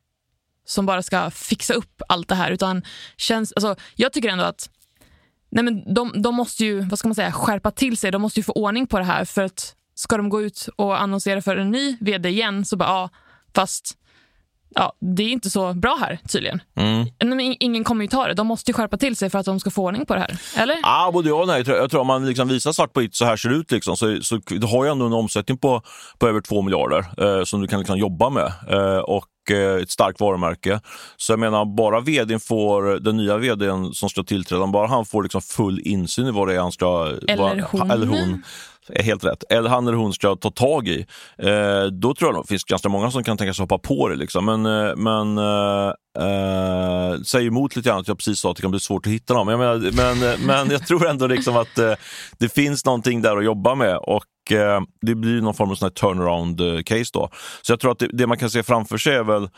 [0.66, 2.52] som bara ska fixa upp allt det här.
[2.52, 2.84] Utan
[3.18, 4.70] känns, alltså, jag tycker ändå att
[5.50, 8.12] nej men de, de måste ju vad ska man säga, skärpa till sig.
[8.12, 9.26] De måste ju få ordning på det här.
[9.26, 12.90] För att Ska de gå ut och annonsera för en ny vd igen så bara,
[12.90, 13.10] ja,
[13.56, 13.98] fast
[14.76, 16.62] ja, det är inte så bra här tydligen.
[16.76, 17.56] Mm.
[17.60, 18.34] ingen kommer ju ta det.
[18.34, 20.38] De måste ju skärpa till sig för att de ska få ordning på det här.
[20.58, 20.78] Eller?
[20.82, 21.64] Ja, både ja och nej.
[21.68, 23.98] Jag tror, om man liksom visar svart på vitt så här ser det ut liksom,
[23.98, 25.82] så, så du har ju ändå en omsättning på,
[26.20, 28.52] på över 2 miljarder eh, som du kan liksom jobba med.
[28.70, 30.80] Eh, och eh, ett starkt varumärke.
[31.18, 35.24] Så jag menar, bara vdn får, den nya vdn som ska tillträda, bara han får
[35.24, 37.14] liksom full insyn i vad det är han ska...
[37.28, 37.92] Eller vad, hon.
[37.92, 38.44] Eller hon
[38.90, 39.44] Helt rätt.
[39.50, 41.06] Eller han eller hon ska ta tag i.
[41.38, 44.16] Eh, då tror jag det finns ganska många som kan tänka sig hoppa på det.
[44.16, 44.46] Liksom.
[44.46, 48.62] Men, eh, men eh, eh, säger emot lite grann att jag precis sa att det
[48.62, 49.48] kan bli svårt att hitta dem.
[49.48, 51.94] Jag menar, men, eh, men jag tror ändå liksom att eh,
[52.38, 53.98] det finns någonting där att jobba med.
[53.98, 57.00] Och eh, Det blir någon form av turnaround-case.
[57.00, 57.30] Eh, då.
[57.62, 59.50] Så jag tror att det, det, man kan se framför sig är väl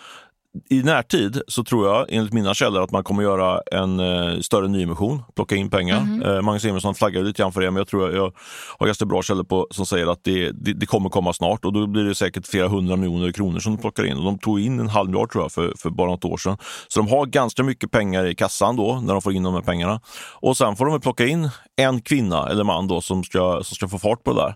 [0.69, 4.67] i närtid så tror jag, enligt mina källor, att man kommer göra en eh, större
[4.67, 5.97] nyemission, plocka in pengar.
[5.97, 6.21] Mm.
[6.21, 8.33] Eh, Magnus Emilsson flaggar lite grann för det, men jag tror jag, jag
[8.79, 11.73] har ganska bra källor på, som säger att det, det, det, kommer komma snart och
[11.73, 14.17] då blir det säkert flera hundra miljoner kronor som de plockar in.
[14.17, 16.57] Och de tog in en halv miljard tror jag för, för bara något år sedan.
[16.87, 19.61] Så de har ganska mycket pengar i kassan då, när de får in de här
[19.61, 20.01] pengarna.
[20.33, 23.87] Och sen får de plocka in en kvinna eller man då som ska, som ska
[23.87, 24.55] få fart på det där.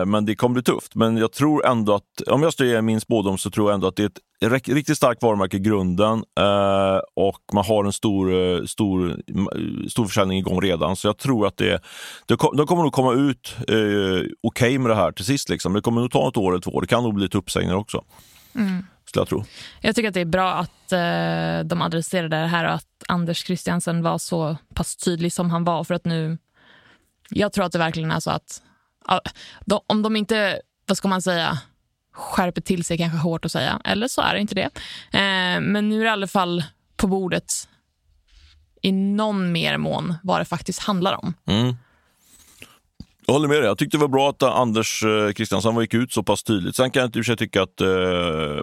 [0.00, 0.94] Eh, men det kommer bli tufft.
[0.94, 3.86] Men jag tror ändå att, om jag ska ge min spådom så tror jag ändå
[3.86, 4.02] att det
[4.40, 9.10] är ett riktigt starkt varumärke i grunden eh, och man har en stor, eh, stor,
[9.10, 10.96] eh, stor försäljning igång redan.
[10.96, 11.82] Så jag tror att det,
[12.26, 15.48] det, de kommer nog komma ut eh, okej okay med det här till sist.
[15.48, 15.72] Liksom.
[15.72, 16.80] Det kommer nog ta ett år eller två.
[16.80, 18.04] Det kan nog bli lite uppsägningar också.
[18.54, 18.84] Mm.
[19.14, 19.44] Jag, tro.
[19.80, 23.44] jag tycker att det är bra att eh, de adresserade det här och att Anders
[23.46, 25.84] Christiansen var så pass tydlig som han var.
[25.84, 26.38] För att nu,
[27.30, 28.62] Jag tror att det verkligen är så att
[29.86, 31.58] om de inte, vad ska man säga,
[32.12, 34.70] skärper till sig kanske hårt att säga, eller så är det inte det.
[35.12, 36.64] Eh, men nu är det i alla fall
[36.96, 37.52] på bordet
[38.82, 41.34] i någon mer mån vad det faktiskt handlar om.
[41.46, 41.76] Mm.
[43.26, 43.64] Jag håller med dig.
[43.64, 45.02] Jag tyckte det var bra att Anders
[45.36, 46.76] Kristiansson gick ut så pass tydligt.
[46.76, 47.88] Sen kan jag inte tycka att eh,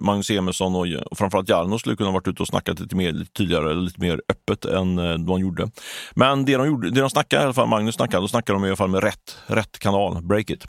[0.02, 3.32] Magnus Emilsson och, och framförallt Jarno skulle kunna varit ute och snackat lite mer lite
[3.32, 5.70] tydligare lite mer öppet än eh, de gjorde.
[6.16, 8.66] Men det de, gjorde, det de snackade, i alla fall Magnus snackade, då snackade de
[8.66, 10.68] i alla fall med rätt, rätt kanal, Breakit.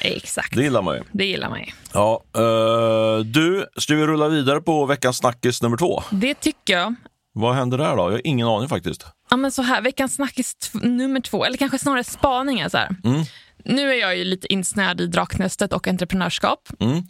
[0.00, 0.56] Exakt.
[0.56, 1.02] Det gillar man ju.
[1.12, 1.66] Det gillar man ju.
[1.92, 6.02] Ja, uh, du, ska vi rulla vidare på veckans snackis nummer två?
[6.10, 6.94] Det tycker jag.
[7.32, 8.02] Vad händer där då?
[8.02, 9.06] Jag har ingen aning faktiskt.
[9.30, 12.68] Ja, men så här, veckans snackis nummer två, eller kanske snarare spaningar.
[12.68, 13.24] Så mm.
[13.64, 16.68] Nu är jag ju lite insnöad i Draknästet och entreprenörskap.
[16.80, 17.02] Mm.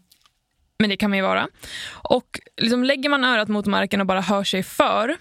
[0.78, 1.48] Men det kan man ju vara.
[1.90, 5.16] Och liksom lägger man örat mot marken och bara hör sig för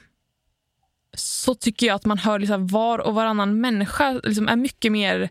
[1.17, 5.29] så tycker jag att man hör liksom var och varannan människa liksom är mycket mer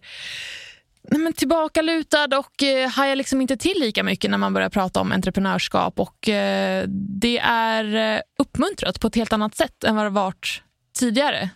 [1.11, 5.00] nej men tillbakalutad och eh, hajar liksom inte till lika mycket när man börjar prata
[5.00, 6.00] om entreprenörskap.
[6.00, 10.62] Och eh, Det är eh, uppmuntrat på ett helt annat sätt än vad det varit
[10.95, 11.51] tidigare.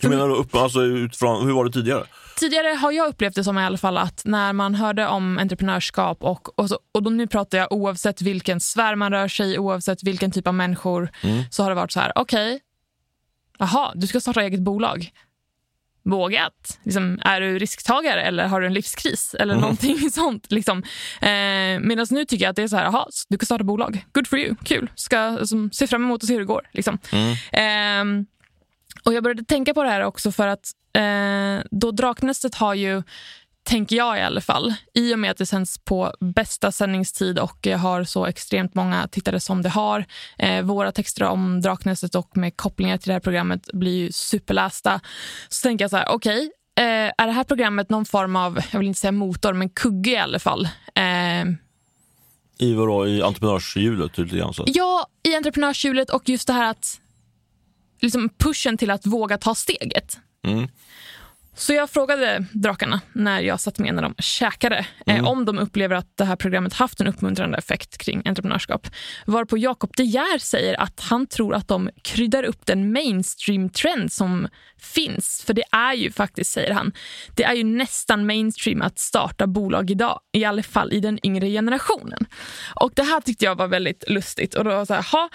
[0.00, 0.34] Hur menar du?
[0.34, 2.04] Upp, alltså utifrån, hur var det tidigare?
[2.36, 6.22] Tidigare har jag upplevt det som i alla fall att när man hörde om entreprenörskap
[6.22, 9.58] och, och, så, och då, nu pratar jag oavsett vilken sfär man rör sig i,
[9.58, 11.44] oavsett vilken typ av människor, mm.
[11.50, 12.60] så har det varit så här, okej, okay,
[13.58, 15.10] jaha, du ska starta eget bolag.
[16.04, 16.78] Vågat.
[16.82, 19.34] Liksom, är du risktagare eller har du en livskris?
[19.38, 19.60] Eller mm.
[19.60, 20.52] någonting sånt.
[20.52, 20.82] Liksom.
[21.20, 24.04] Eh, Medan nu tycker jag att det är så här, aha, du kan starta bolag.
[24.12, 24.90] Good for you, kul.
[24.94, 26.68] Ska liksom, se fram emot att se hur det går.
[26.72, 26.98] Liksom.
[27.12, 28.18] Mm.
[28.20, 28.26] Eh,
[29.04, 33.02] och Jag började tänka på det här också för att eh, då Draknästet har ju
[33.64, 34.74] tänker jag i alla fall.
[34.94, 39.40] I och med att det sänds på bästa sändningstid och har så extremt många tittare
[39.40, 40.04] som det har.
[40.38, 45.00] Eh, våra texter om Draknästet och med kopplingar till det här programmet blir ju superlästa.
[45.48, 48.60] Så tänker jag så här, okej, okay, eh, är det här programmet någon form av,
[48.72, 50.68] jag vill inte säga motor, men kugge i alla fall?
[50.94, 51.44] Eh,
[52.58, 54.18] I vadå, i entreprenörshjulet?
[54.18, 54.64] Lite grann, så.
[54.66, 57.00] Ja, i entreprenörshjulet och just det här att
[58.00, 60.18] liksom pushen till att våga ta steget.
[60.46, 60.68] Mm.
[61.56, 65.24] Så jag frågade drakarna när jag satt med när de käkade eh, mm.
[65.24, 68.86] eh, om de upplever att det här programmet haft en uppmuntrande effekt kring entreprenörskap.
[69.26, 74.48] Varpå Jakob De Geer säger att han tror att de kryddar upp den mainstream-trend som
[74.78, 75.42] finns.
[75.46, 76.92] För det är ju faktiskt, säger han,
[77.36, 80.20] det är ju nästan mainstream att starta bolag idag.
[80.32, 82.26] I alla fall i den yngre generationen.
[82.80, 84.54] Och Det här tyckte jag var väldigt lustigt.
[84.54, 85.28] Och då var så här, ha,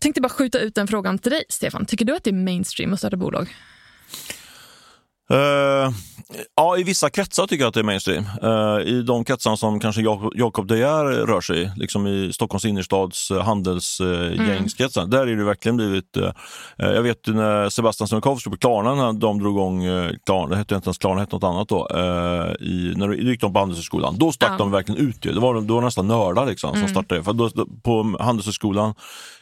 [0.00, 1.86] tänkte bara skjuta ut den frågan till dig, Stefan.
[1.86, 3.54] Tycker du att det är mainstream att starta bolag?
[5.32, 5.90] Uh,
[6.56, 8.24] ja, i vissa kretsar tycker jag att det är mainstream.
[8.42, 10.02] Uh, I de kretsar som kanske
[10.34, 15.10] Jakob De Geer rör sig i, liksom i Stockholms innerstads uh, handelsgängskretsar, mm.
[15.10, 16.16] där är det verkligen blivit...
[16.76, 19.82] jag vet när Sebastian Semikovsky på Klarna, när de drog igång
[20.26, 21.88] Klarna, det hette inte ens Klarna, det hette något annat då,
[22.60, 24.56] i, när det gick de på Handelshögskolan, då stack ja.
[24.58, 25.22] de verkligen ut.
[25.22, 26.80] Det var, det var nästan nördar liksom, mm.
[26.80, 27.22] som startade.
[27.22, 27.50] För då,
[27.82, 28.94] på Handelshögskolan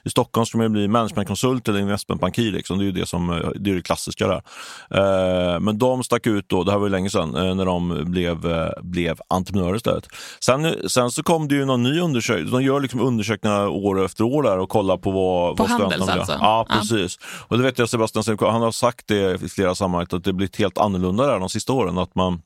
[0.05, 2.53] i Stockholm ska man bli managementkonsult eller investmentbankir.
[2.53, 2.79] Liksom.
[2.79, 5.61] Det är ju det, som, det, är det klassiska där.
[5.61, 8.47] men de stack ut då, det här var ju länge sedan, eh, när de blev,
[8.47, 10.07] eh, blev entreprenörer istället.
[10.41, 14.25] Sen, sen så kom det ju någon ny undersökning, de gör liksom undersökningar år efter
[14.25, 16.37] år där och kollar på vad, på vad Handels alltså?
[16.41, 17.19] Ja, precis.
[17.21, 17.47] Ja.
[17.49, 20.57] Och det vet jag Sebastian han har sagt det i flera sammanhang, att det blivit
[20.57, 21.99] helt annorlunda där de sista åren.
[21.99, 22.43] Att man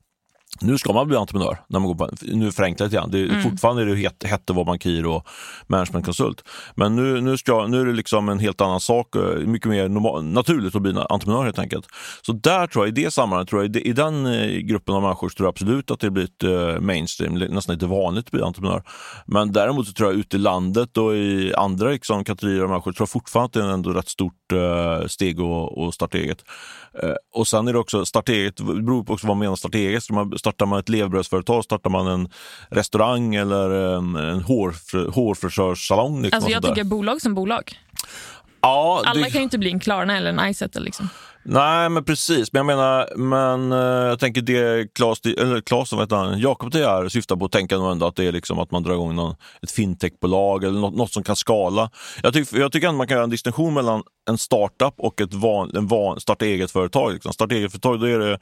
[0.60, 1.58] nu ska man bli entreprenör.
[1.68, 3.10] När man går på, nu förenklar jag lite grann.
[3.10, 3.42] Det, mm.
[3.42, 5.26] Fortfarande är det het, hette var bankir och
[5.66, 6.44] managementkonsult.
[6.74, 9.16] Men nu, nu, ska, nu är det liksom en helt annan sak.
[9.16, 11.86] Eh, mycket mer normal, naturligt att bli entreprenör helt enkelt.
[12.26, 15.28] Så där tror jag, i det sammanhanget, tror jag, i den eh, gruppen av människor,
[15.28, 18.82] så tror jag absolut att det blivit uh, mainstream, nästan lite vanligt att bli entreprenör.
[19.26, 22.92] Men däremot så tror jag ute i landet och i andra liksom, kategorier av människor,
[22.92, 24.32] tror jag fortfarande att det är ändå rätt stort
[25.06, 26.44] steg att starta eget.
[27.34, 30.02] Och sen är det också, starta eget, beror på också vad man menar starta eget.
[30.42, 32.28] Startar man ett levebrödsföretag, startar man en
[32.68, 34.74] restaurang eller en, en hår,
[35.10, 36.22] hårfrisörssalong.
[36.22, 37.78] Liksom, alltså jag tycker bolag som bolag.
[38.60, 39.30] Ja, Alla det...
[39.30, 40.80] kan ju inte bli en Klarna eller en Izettle.
[40.80, 41.08] Liksom.
[41.44, 42.52] Nej, men precis.
[42.52, 46.70] Men jag menar, men eh, jag tänker det Claes, eller Claes, som heter han, Jakob
[46.70, 48.92] De Geer syftar på att tänka nog ändå att det är liksom att man drar
[48.92, 51.90] igång någon, ett fintechbolag eller något, något som kan skala.
[52.22, 55.34] Jag, tyck, jag tycker ändå man kan göra en distinktion mellan en startup och ett
[55.34, 57.12] van, en van, starta eget-företag.
[57.12, 57.32] Liksom.
[57.32, 58.38] Starta eget-företag, då är det,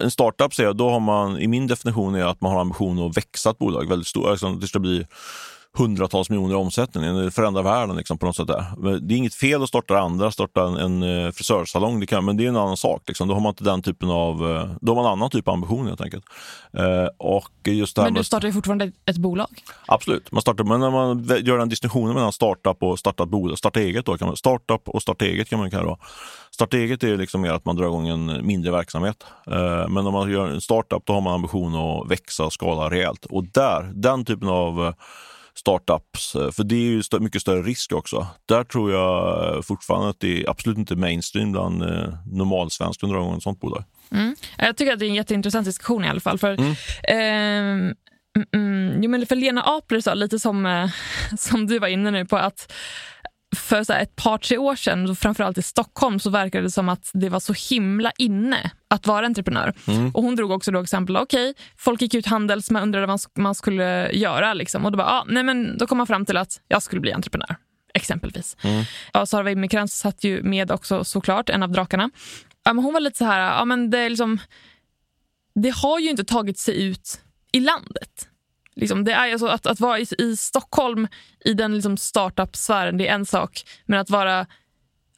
[0.00, 3.06] en startup säger jag, då har man, i min definition är att man har ambition
[3.06, 4.26] att växa ett bolag väldigt stort.
[4.26, 4.78] Alltså, liksom, det ska
[5.78, 7.14] hundratals miljoner i omsättning.
[7.16, 8.46] Det förändrar världen liksom, på något sätt.
[8.46, 9.00] Där.
[9.00, 12.36] Det är inget fel att starta andra, starta en, en eh, frisörsalong, det kan, men
[12.36, 13.02] det är en annan sak.
[13.06, 13.28] Liksom.
[13.28, 15.54] Då har man inte den typen av, eh, då har man en annan typ av
[15.54, 16.24] ambition helt enkelt.
[16.72, 19.62] Eh, och just men du startar ju fortfarande ett bolag?
[19.86, 23.80] Absolut, man startar, men när man gör den distinktionen mellan startup och startat bolag, starta
[23.80, 25.98] eget då, kan man, startup och starta eget kan man kalla
[26.54, 29.24] Starta eget är liksom mer att man drar igång en mindre verksamhet.
[29.46, 32.90] Eh, men om man gör en startup då har man ambition att växa och skala
[32.90, 33.24] rejält.
[33.24, 34.94] Och där, den typen av
[35.54, 38.26] startups, eh, för det är ju mycket större risk också.
[38.46, 43.36] Där tror jag fortfarande att det är absolut inte mainstream bland eh, normalsvenskar att dra
[43.36, 43.84] ett sånt bolag.
[44.10, 44.36] Mm.
[44.58, 46.38] Jag tycker att det är en jätteintressant diskussion i alla fall.
[46.38, 47.88] För, mm.
[47.88, 47.94] eh,
[48.54, 50.90] Mm, jo, men för Lena Apler sa lite som, eh,
[51.38, 52.72] som du var inne nu på att
[53.56, 57.10] för så ett par, tre år sedan, framförallt i Stockholm, så verkade det som att
[57.12, 59.74] det var så himla inne att vara entreprenör.
[59.86, 60.10] Mm.
[60.14, 63.20] Och Hon drog också då exempel, okej, okay, folk gick ut Handels, man undrade vad
[63.38, 64.54] man skulle göra.
[64.54, 64.84] Liksom.
[64.84, 67.12] Och då, bara, ah, nej, men då kom man fram till att jag skulle bli
[67.12, 67.56] entreprenör.
[67.94, 68.56] Exempelvis.
[68.62, 68.84] Mm.
[69.12, 72.10] Ja, Sara Wimmercrantz satt ju med också såklart, en av drakarna.
[72.64, 74.38] Ja, men hon var lite så här, ja, men det, är liksom,
[75.54, 77.20] det har ju inte tagit sig ut
[77.52, 78.28] i landet.
[78.74, 81.08] Liksom, det är alltså att, att vara i, i Stockholm
[81.44, 83.62] i den liksom startup-sfären, det är en sak.
[83.86, 84.46] Men att vara,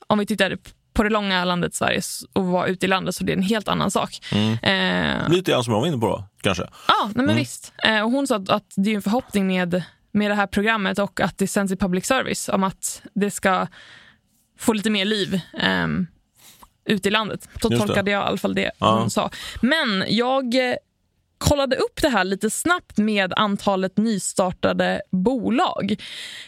[0.07, 0.59] om vi tittar
[0.95, 2.01] på det långa landet Sverige
[2.33, 4.21] och vara ute i landet så det är en helt annan sak.
[4.33, 4.53] Mm.
[5.23, 6.63] Eh, Lite grann som jag var inne på då, kanske?
[6.89, 7.37] Ja, nej, men mm.
[7.37, 7.73] visst.
[7.85, 10.99] Eh, och hon sa att, att, det är en förhoppning med, med det här programmet
[10.99, 13.67] och att det sänds i public service om att det ska
[14.59, 15.41] få lite mer liv.
[15.61, 15.87] Eh,
[16.87, 17.49] ute i landet.
[17.63, 18.99] Så tolkade jag i alla fall det ja.
[18.99, 19.31] hon sa.
[19.61, 20.55] Men jag
[21.45, 25.91] kollade upp det här lite snabbt med antalet nystartade bolag.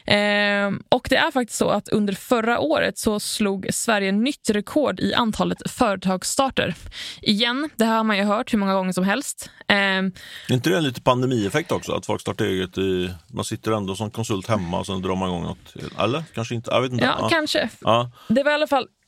[0.06, 5.00] Eh, och det är faktiskt så att under förra året så slog Sverige nytt rekord
[5.00, 6.74] i antalet företagsstarter.
[7.22, 9.50] Igen, det här har man ju hört hur många gånger som helst.
[9.68, 10.12] Eh, är
[10.52, 11.92] inte det en lite pandemieffekt också?
[11.92, 15.28] Att folk startar eget i, man sitter ändå som konsult hemma och sen drar man
[15.28, 15.74] igång något.
[15.98, 16.24] Eller?
[16.34, 16.70] Kanske inte?
[16.70, 17.04] Jag vet inte.
[17.04, 17.28] Ja, ja.
[17.28, 17.68] kanske.
[17.80, 18.10] Ja.
[18.28, 19.05] Det var i alla fall 70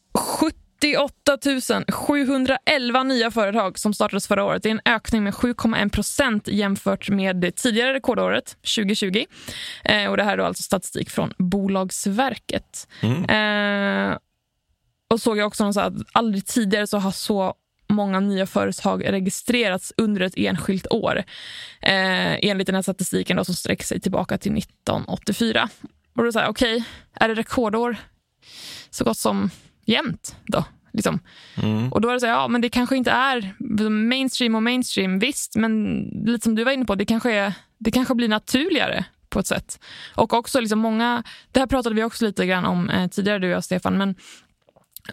[0.81, 4.63] 88 711 nya företag som startades förra året.
[4.63, 9.25] Det är en ökning med 7,1 procent jämfört med det tidigare rekordåret 2020.
[9.85, 12.89] Eh, och Det här är alltså statistik från Bolagsverket.
[13.01, 13.25] Mm.
[14.11, 14.19] Eh,
[15.11, 17.55] och såg jag också att aldrig tidigare så har så
[17.89, 21.17] många nya företag registrerats under ett enskilt år.
[21.83, 25.69] Eh, enligt den här statistiken då, som sträcker sig tillbaka till 1984.
[26.17, 27.97] Och då säger okej, okay, är det rekordår?
[28.91, 29.51] Så gott som
[29.89, 30.65] jämnt då.
[30.93, 31.21] Liksom.
[31.57, 31.93] Mm.
[31.93, 33.55] Och då är det så ja men det kanske inte är
[33.91, 37.91] mainstream och mainstream, visst, men lite som du var inne på, det kanske, är, det
[37.91, 39.81] kanske blir naturligare på ett sätt.
[40.15, 41.23] Och också liksom många,
[41.53, 44.15] det här pratade vi också lite grann om eh, tidigare du och jag Stefan, men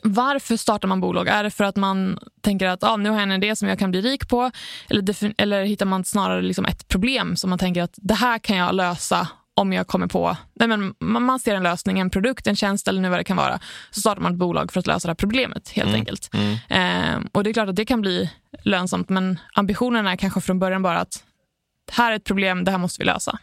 [0.03, 1.27] varför startar man bolag?
[1.27, 3.79] Är det för att man tänker att ah, nu har jag en idé som jag
[3.79, 4.51] kan bli rik på?
[4.89, 8.57] Eller, eller hittar man snarare liksom ett problem som man tänker att det här kan
[8.57, 9.27] jag lösa
[9.57, 13.01] om jag kommer på, nej men man ser en lösning, en produkt, en tjänst eller
[13.01, 13.59] nu vad det kan vara,
[13.91, 15.99] så startar man ett bolag för att lösa det här problemet helt mm.
[15.99, 16.29] enkelt.
[16.33, 16.57] Mm.
[16.69, 18.31] Eh, och det är klart att det kan bli
[18.63, 21.23] lönsamt, men ambitionen är kanske från början bara att
[21.91, 23.39] här är ett problem, det här måste vi lösa.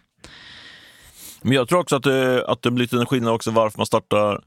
[1.42, 4.40] Men jag tror också att det, att det blir en skillnad också varför man startar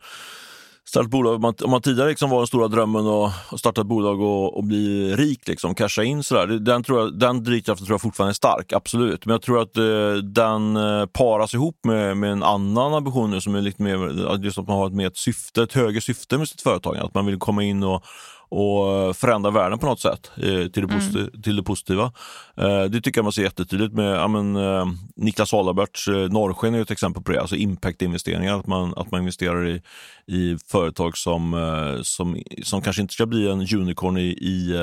[0.88, 1.36] starta bolag.
[1.36, 4.58] Om man, om man tidigare liksom var den stora drömmen att starta ett bolag och,
[4.58, 6.48] och bli rik, liksom, casha in sådär.
[6.48, 9.26] Den, tror jag, den drivkraften tror jag fortfarande är stark, absolut.
[9.26, 13.42] Men jag tror att eh, den eh, paras ihop med, med en annan ambition nu
[13.42, 16.38] som är lite mer, just att man har ett, mer ett syfte, ett högre syfte
[16.38, 16.98] med sitt företag.
[16.98, 18.04] Att man vill komma in och
[18.50, 21.42] och förändra världen på något sätt eh, till, det mm.
[21.44, 22.12] till det positiva.
[22.58, 26.82] Eh, det tycker jag man ser jättetydligt med ja, men, eh, Niklas Alaberts Norrsken är
[26.82, 29.82] ett exempel på det, alltså impact-investeringar, att man, att man investerar i,
[30.28, 34.76] i företag som, som, som kanske inte ska bli en unicorn i, i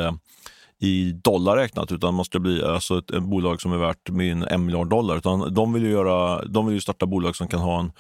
[0.83, 4.65] i dollar räknat, utan ska bli alltså ett, ett bolag som är värt min en
[4.65, 5.17] miljard dollar.
[5.17, 7.93] Utan de vill ju, göra, de vill ju starta bolag som kan ha en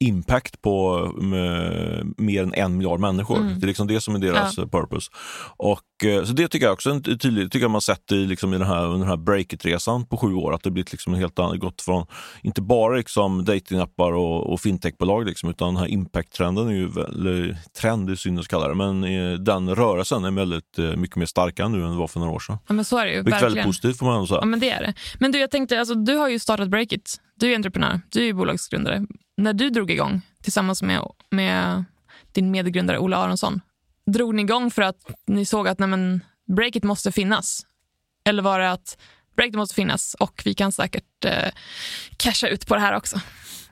[0.00, 1.10] impact på
[2.16, 3.36] mer än en miljard människor.
[3.36, 3.60] Mm.
[3.60, 4.66] Det är liksom det som är deras ja.
[4.66, 5.10] purpose.
[5.56, 8.54] Och, eh, så det tycker jag också är tydligt, tycker jag man sett i, liksom,
[8.54, 11.38] i den här, under den här breakit-resan på sju år, att det blivit liksom helt
[11.38, 12.06] annat, gått från,
[12.42, 17.56] inte bara liksom datingappar och, och fintechbolag, liksom, utan den här impact-trenden är ju, eller
[17.80, 21.26] trend är synd att kalla det, men eh, den rörelsen är väldigt eh, mycket mer
[21.26, 22.58] starkare nu än det var för några år sedan.
[22.66, 23.16] Ja, men så är det ju.
[23.16, 23.54] Vilket verkligen.
[23.54, 24.40] väldigt positivt får man säga.
[24.40, 24.94] Ja, men det är det.
[25.20, 27.20] Men du, jag tänkte, alltså, du har ju startat Breakit.
[27.34, 29.06] Du är entreprenör, du är bolagsgrundare
[29.38, 31.84] när du drog igång tillsammans med, med
[32.32, 33.60] din medgrundare Ola Aronsson,
[34.06, 36.24] drog ni igång för att ni såg att nej men,
[36.84, 37.66] måste finnas?
[38.24, 38.98] Eller var det att
[39.36, 41.50] breaket måste finnas och vi kan säkert eh,
[42.16, 43.20] casha ut på det här också?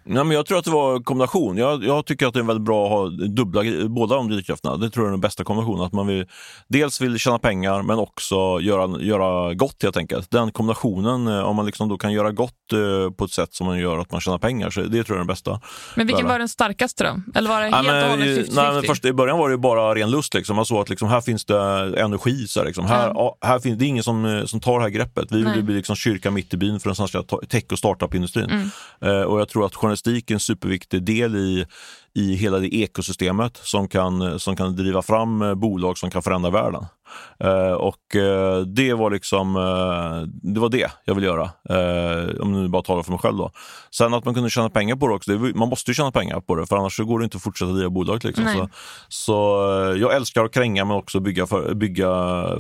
[0.09, 1.57] Nej, men jag tror att det var en kombination.
[1.57, 4.77] Jag, jag, tycker att det är väldigt bra att ha dubbla, båda de drivkrafterna.
[4.77, 5.85] Det tror jag är den bästa kombinationen.
[5.85, 6.27] Att man vill,
[6.69, 10.31] dels vill tjäna pengar men också göra, göra gott helt enkelt.
[10.31, 13.67] Den kombinationen, eh, om man liksom då kan göra gott eh, på ett sätt som
[13.67, 15.61] man gör att man tjänar pengar, så det tror jag är den bästa.
[15.95, 17.39] Men vilken var den starkaste då?
[17.39, 18.53] Eller var det helt och hållet 50-50?
[18.55, 20.35] Nej, men först, I början var det bara ren lust.
[20.35, 20.57] Liksom.
[20.57, 21.59] Man såg att liksom, här finns det
[22.01, 22.47] energi.
[22.47, 22.87] Så här, liksom.
[22.87, 23.17] här, mm.
[23.41, 25.33] här finns, det är ingen som, eh, som tar det här greppet.
[25.33, 28.51] Vi vill bli liksom, kyrka mitt i byn för den svenska tech och startup-industrin.
[28.51, 28.71] Mm.
[29.05, 31.67] Uh, och jag tror att journalistik en superviktig del i,
[32.15, 36.87] i hela det ekosystemet som kan, som kan driva fram bolag som kan förändra världen.
[37.45, 41.51] Uh, och uh, det var liksom uh, det var det jag ville göra.
[42.41, 43.51] om nu bara talar för mig själv då.
[43.91, 45.33] Sen att man kunde tjäna pengar på det också.
[45.33, 47.73] Det, man måste ju tjäna pengar på det för annars går det inte att fortsätta
[47.73, 48.25] driva bolag.
[48.25, 48.45] Liksom.
[48.47, 48.69] Så,
[49.09, 49.35] så
[50.01, 52.07] jag älskar att kränga men också bygga, för, bygga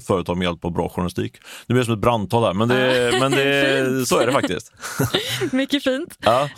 [0.07, 1.33] företag med hjälp av bra journalistik.
[1.67, 4.73] Det blir som ett brandtal här men, det, men det, så är det faktiskt.
[5.53, 6.19] Mycket fint.
[6.21, 6.49] Ja.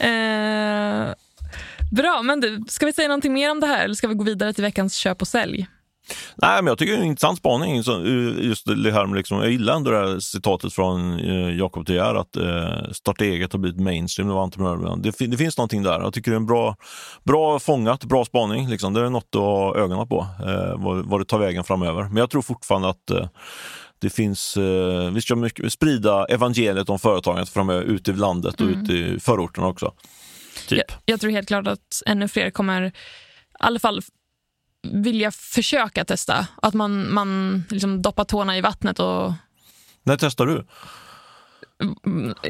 [1.92, 4.24] Bra, men du, ska vi säga någonting mer om det här eller ska vi gå
[4.24, 5.66] vidare till veckans köp och sälj?
[6.36, 7.76] Nej, men jag tycker det är en intressant spaning.
[7.76, 11.84] Eh, Just det här med liksom, jag gillar ändå det här citatet från eh, Jakob
[11.86, 14.28] De Geer att eh, starta eget har blivit mainstream.
[14.28, 14.96] Det, var entreprenör.
[14.96, 16.00] Det, fin- det finns någonting där.
[16.00, 16.76] Jag tycker det är en bra,
[17.24, 18.68] bra fångat, bra spaning.
[18.68, 18.94] Liksom.
[18.94, 22.02] Det är något att ha ögonen på, eh, vad, vad det tar vägen framöver.
[22.02, 23.28] Men jag tror fortfarande att eh,
[24.00, 28.66] det finns, eh, vi ska mycket, sprida evangeliet om företagandet framöver ut i landet och
[28.66, 29.92] ut i förorterna också.
[30.68, 30.78] Typ.
[30.78, 32.92] Jag, jag tror helt klart att ännu fler kommer i
[33.58, 34.02] alla fall
[34.82, 36.46] vilja försöka testa.
[36.62, 39.32] Att man, man liksom doppar tårna i vattnet och...
[40.02, 40.66] När testar du?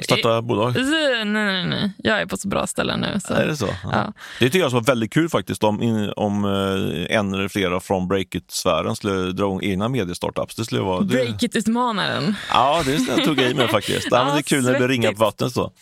[0.03, 0.75] Starta bolag?
[0.77, 1.93] Nej, nej, nej.
[1.99, 3.21] Jag är på så bra ställen nu.
[3.21, 3.35] Så.
[3.35, 3.67] Är det så?
[3.67, 3.91] Ja.
[3.93, 4.13] Ja.
[4.39, 8.97] Det tycker jag var väldigt kul faktiskt om, om eh, en eller flera från Breakit-sfären
[8.97, 10.57] skulle dra igång egna mediestartups.
[10.57, 11.01] Det skulle vara...
[11.01, 12.35] Det, Breakit-utmanaren.
[12.53, 14.09] ja, det skulle jag tog i med faktiskt.
[14.19, 15.19] Ja, men det är kul när det blir ringa svettigt.
[15.19, 15.53] på vattnet.
[15.53, 15.73] Så.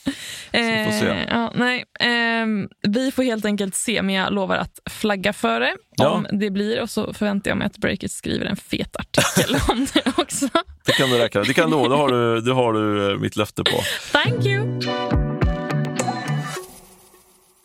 [0.53, 1.07] vi får se.
[1.07, 1.85] Eh, ja, nej.
[2.01, 6.51] Ehm, vi får helt enkelt se, men jag lovar att flagga för det om det
[6.51, 6.83] blir.
[6.83, 10.49] Och så förväntar jag mig att Breakit skriver en fet artikel om det också.
[10.87, 13.37] Det kan du räkna Det kan du, det har du, det har du eh, mitt
[13.37, 13.81] löfte på.
[14.13, 14.81] Thank you!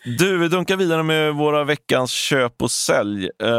[0.04, 3.30] Du, vi dunkar vidare med våra veckans köp och sälj.
[3.44, 3.50] Eh,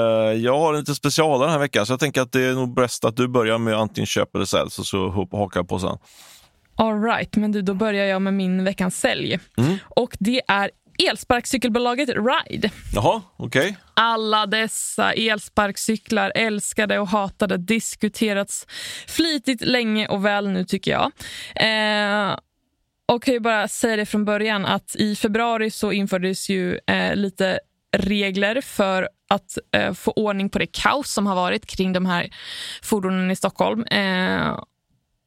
[0.43, 3.05] jag har lite specialare den här veckan, så jag tänker att det är nog bäst
[3.05, 5.99] att du börjar med antingen köp eller sälj, så, så hakar på sen.
[6.77, 9.39] All right, men du, då börjar jag med min veckans sälj.
[9.57, 9.79] Mm.
[9.89, 10.71] Och det är
[11.09, 12.71] elsparkcykelbolaget Ride.
[12.95, 13.77] Jaha, okej.
[13.95, 18.67] Alla dessa elsparkcyklar älskade och hatade diskuterats
[19.07, 21.13] flitigt länge och väl nu tycker jag.
[21.57, 22.37] Eh,
[23.07, 27.17] och kan ju bara säga det från början att i februari så infördes ju eh,
[27.17, 27.61] lite
[27.97, 32.31] regler för att eh, få ordning på det kaos som har varit kring de här
[32.83, 33.85] fordonen i Stockholm.
[33.85, 34.59] Eh,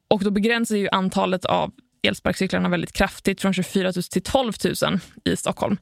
[0.08, 1.72] och då begränsar ju antalet av
[2.08, 4.54] elsparkcyklarna väldigt kraftigt från 24 000 till 12
[4.84, 5.78] 000 i Stockholm.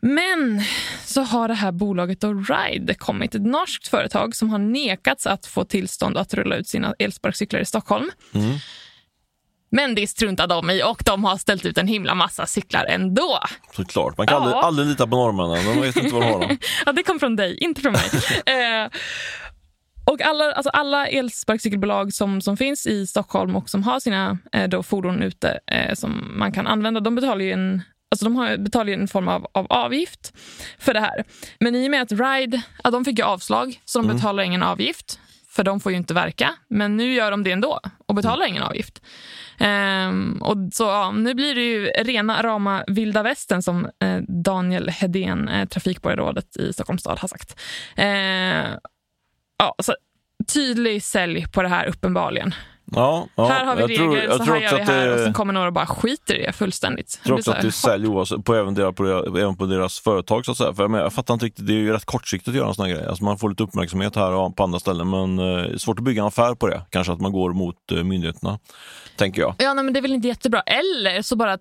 [0.00, 0.62] Men
[1.04, 5.46] så har det här bolaget då Ride kommit, ett norskt företag som har nekats att
[5.46, 8.10] få tillstånd att rulla ut sina elsparkcyklar i Stockholm.
[8.34, 8.56] Mm.
[9.70, 13.38] Men det struntar de i och de har ställt ut en himla massa cyklar ändå.
[13.76, 14.18] Såklart.
[14.18, 14.42] Man kan Ja.
[14.42, 15.74] aldrig, aldrig lita på norrmännen.
[15.74, 16.40] De vet inte vad de har.
[16.40, 16.58] Dem.
[16.86, 18.04] Ja, det kom från dig, inte från mig.
[18.46, 18.90] eh,
[20.06, 24.68] och alla, alltså alla elsparkcykelbolag som, som finns i Stockholm och som har sina eh,
[24.68, 28.56] då fordon ute eh, som man kan använda, de betalar ju en Alltså de har,
[28.56, 30.32] betalar ju en form av, av avgift
[30.78, 31.24] för det här.
[31.60, 34.62] Men i och med att Ride ja, de fick ju avslag, så de betalar ingen
[34.62, 35.20] avgift.
[35.48, 36.54] För de får ju inte verka.
[36.68, 39.02] Men nu gör de det ändå och betalar ingen avgift.
[39.58, 44.88] Ehm, och så ja, Nu blir det ju rena rama vilda västern som eh, Daniel
[44.88, 47.60] Hedén, eh, trafikborgarrådet i Stockholms stad, har sagt.
[47.96, 48.78] Eh,
[49.58, 49.94] ja, så
[50.54, 52.54] tydlig sälj på det här uppenbarligen.
[52.92, 53.46] Ja, ja.
[53.46, 55.10] här har vi regler, tror, jag så här gör vi här.
[55.10, 57.18] Och det, så kommer några och bara skiter i det fullständigt.
[57.18, 59.06] jag tror också så att det är sälj oavsett, på även, deras, på,
[59.38, 60.44] även på deras företag.
[60.44, 60.74] Så att säga.
[60.74, 62.74] För jag, menar, jag fattar inte riktigt, det är ju rätt kortsiktigt att göra en
[62.74, 63.06] sån här grej.
[63.06, 66.22] Alltså man får lite uppmärksamhet här och på andra ställen, men eh, svårt att bygga
[66.22, 66.82] en affär på det.
[66.90, 68.58] Kanske att man går mot eh, myndigheterna,
[69.16, 69.54] tänker jag.
[69.58, 70.60] Ja, nej, men det är väl inte jättebra.
[70.60, 71.58] Eller så bara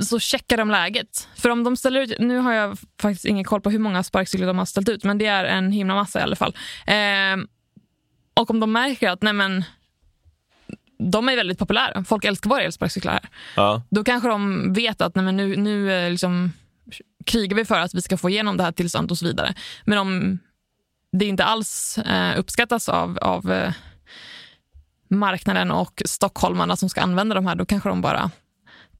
[0.00, 1.28] så checkar de läget.
[1.36, 4.46] För om de ställer ut, nu har jag faktiskt ingen koll på hur många sparkcyklar
[4.46, 6.56] de har ställt ut, men det är en himla massa i alla fall.
[6.86, 7.48] Ehm,
[8.34, 9.64] och om de märker att nej men,
[10.98, 13.28] de är väldigt populära, folk älskar våra elsparkcyklar här.
[13.56, 13.82] Ja.
[13.90, 16.52] Då kanske de vet att nej men nu, nu eh, liksom,
[17.24, 19.54] krigar vi för att vi ska få igenom det här tillståndet och så vidare.
[19.84, 20.38] Men om
[21.12, 23.72] det inte alls eh, uppskattas av, av eh,
[25.10, 28.30] marknaden och stockholmarna som ska använda de här, då kanske de bara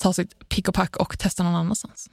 [0.00, 2.08] tar sitt pick och pack och testar någon annanstans.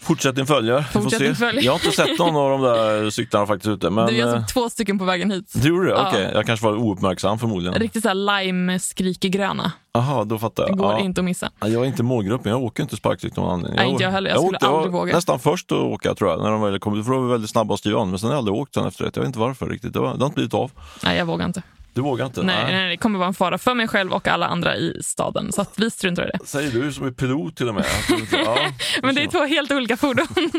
[0.00, 0.78] Fortsättning följer.
[0.78, 1.62] Vi Fortsättning följer.
[1.62, 3.90] Jag har inte sett någon av de där cyklarna faktiskt ute.
[3.90, 5.52] Men, du, jag eh, såg två stycken på vägen hit.
[5.54, 5.92] du gjorde det?
[5.92, 6.08] Ja.
[6.08, 7.74] Okej, jag kanske var ouppmärksam förmodligen.
[7.78, 9.72] Riktigt så här lime-skrikegröna.
[9.92, 10.78] Jaha, då fattar Det jag.
[10.78, 10.98] går Ja.
[10.98, 11.50] inte att missa.
[11.60, 13.76] Ja, Jag är inte målgruppen, jag åker inte sparkcykel av någon anledning.
[13.76, 14.30] Nej, inte jag heller.
[14.30, 15.14] Jag skulle åkte, aldrig var våga.
[15.14, 17.04] nästan först att åka tror jag, när de väl kom.
[17.04, 18.86] För de var väldigt snabba att styra an, men sen har jag aldrig åkt sen
[18.86, 19.10] efter det.
[19.14, 19.92] Jag vet inte varför riktigt.
[19.92, 20.70] Det, var, det har inte blivit av.
[21.04, 21.62] Nej, jag vågar inte.
[21.96, 22.42] Du vågar inte?
[22.42, 25.52] Nej, nej, det kommer vara en fara för mig själv och alla andra i staden.
[25.52, 26.46] Så att vi struntar i det.
[26.46, 27.84] Säger du som är pilot till och med.
[28.32, 28.58] Ja,
[29.02, 30.26] Men det är två helt olika fordon.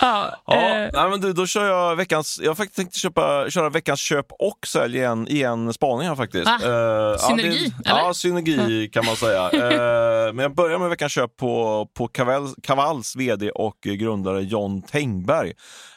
[0.00, 2.40] ja, Ja, eh, nej, men du, då kör jag veckans...
[2.42, 6.16] Jag faktiskt tänkt köpa, köra veckans köp och sälj i en, i en spaning här
[6.16, 6.48] faktiskt.
[6.48, 8.00] Ah, ja, synergi, det, eller?
[8.00, 9.50] Ja, synergi kan man säga.
[9.64, 14.82] Eh, men jag börjar med veckans köp på, på Kavalls, Kavalls vd och grundare John
[14.82, 15.52] Tengberg.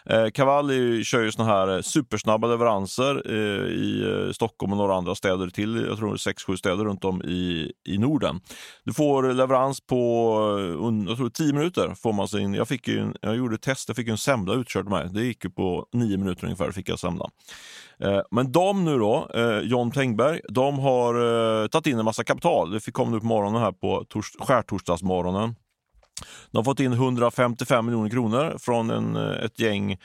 [0.10, 0.70] Eh, Kaval
[1.04, 5.50] kör ju såna här eh, supersnabba leveranser eh, i eh, Stockholm och några andra städer
[5.50, 5.86] till.
[5.90, 8.40] Jag tror det är 6-7 städer runt om i, i Norden.
[8.84, 9.98] Du får leverans på
[10.60, 11.94] eh, jag tror 10 minuter.
[12.04, 14.86] Får man sin, jag, fick en, jag gjorde ett test, jag fick en semla utkörd
[14.90, 15.14] med mig.
[15.14, 17.26] Det gick ju på 9 minuter ungefär, fick jag semla.
[18.00, 19.30] Eh, Men de nu då,
[19.64, 22.72] John Tengberg, de har tagit in en massa kapital.
[22.72, 25.56] Det kom nu på morgonen här på tors- skärtorsdagsmorgonen.
[26.52, 29.98] De har fått in 155 miljoner kronor från en, ett gäng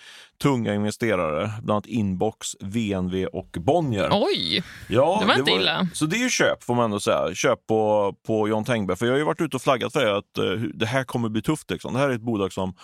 [0.42, 4.08] tunga investerare, bland annat Inbox, VNV och Bonnier.
[4.12, 5.88] Oj, ja, det var inte illa.
[5.94, 7.34] Så det är ju köp får man ändå säga.
[7.34, 8.96] Köp på, på John Tengberg.
[8.96, 11.28] För jag har ju varit ute och flaggat för det att uh, det här kommer
[11.28, 11.70] bli tufft.
[11.70, 11.92] Liksom.
[11.92, 12.74] Det här är ett bolag som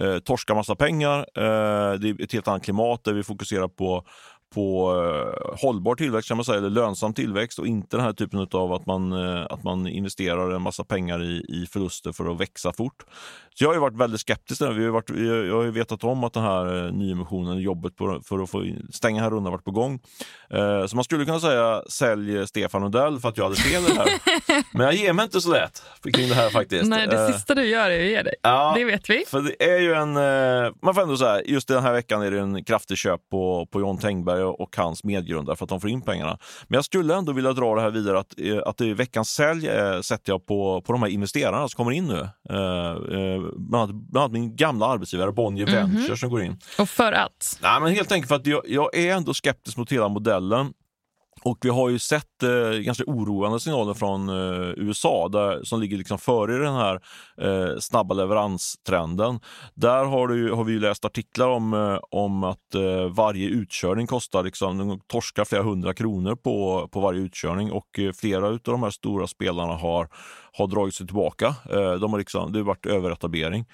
[0.00, 1.18] uh, torskar massa pengar.
[1.18, 4.06] Uh, det är ett helt annat klimat där vi fokuserar på
[4.54, 8.48] på eh, hållbar tillväxt, kan man säga, eller lönsam tillväxt och inte den här typen
[8.52, 12.40] av att man, eh, att man investerar en massa pengar i, i förluster för att
[12.40, 13.04] växa fort.
[13.54, 14.60] Så jag har varit väldigt skeptisk.
[14.60, 14.72] Där.
[14.72, 15.10] Vi har varit,
[15.48, 19.22] jag har vetat om att den här eh, nyemissionen, jobbet på, för att få stänga
[19.22, 20.00] här rundan varit på gång.
[20.88, 24.08] Så man skulle kunna säga sälj Stefan Nordell för att jag hade fel det här.
[24.76, 25.82] Men jag ger mig inte så lätt
[26.12, 26.84] kring det här faktiskt.
[26.84, 28.34] Nej, det sista du gör är att ge dig.
[28.42, 29.24] Ja, det vet vi.
[29.26, 30.12] För det är ju en,
[30.82, 33.80] man får ändå säga, just den här veckan är det en kraftig köp på, på
[33.80, 36.38] John Tengberg och hans medgrundare för att de får in pengarna.
[36.68, 39.30] Men jag skulle ändå vilja dra det här vidare att, eh, att det är veckans
[39.30, 42.28] sälj eh, sätter jag på, på de här investerarna som kommer in nu.
[42.50, 45.96] Eh, eh, bland, annat, bland annat min gamla arbetsgivare Bonnier mm -hmm.
[45.96, 46.56] Venture som går in.
[46.78, 47.58] Och för att?
[47.62, 50.72] Nej, men helt enkelt för att jag, jag är ändå skeptisk mot hela modellen.
[51.44, 55.96] Och vi har ju sett eh, ganska oroande signaler från eh, USA där, som ligger
[55.96, 57.00] liksom före den här
[57.40, 59.40] eh, snabba leveranstrenden.
[59.74, 64.42] Där har, du, har vi läst artiklar om, eh, om att eh, varje utkörning kostar,
[64.42, 68.82] liksom, de torskar flera hundra kronor på, på varje utkörning och eh, flera av de
[68.82, 70.08] här stora spelarna har,
[70.52, 71.46] har dragit sig tillbaka.
[71.70, 73.64] Eh, de har liksom, det har varit överetablering.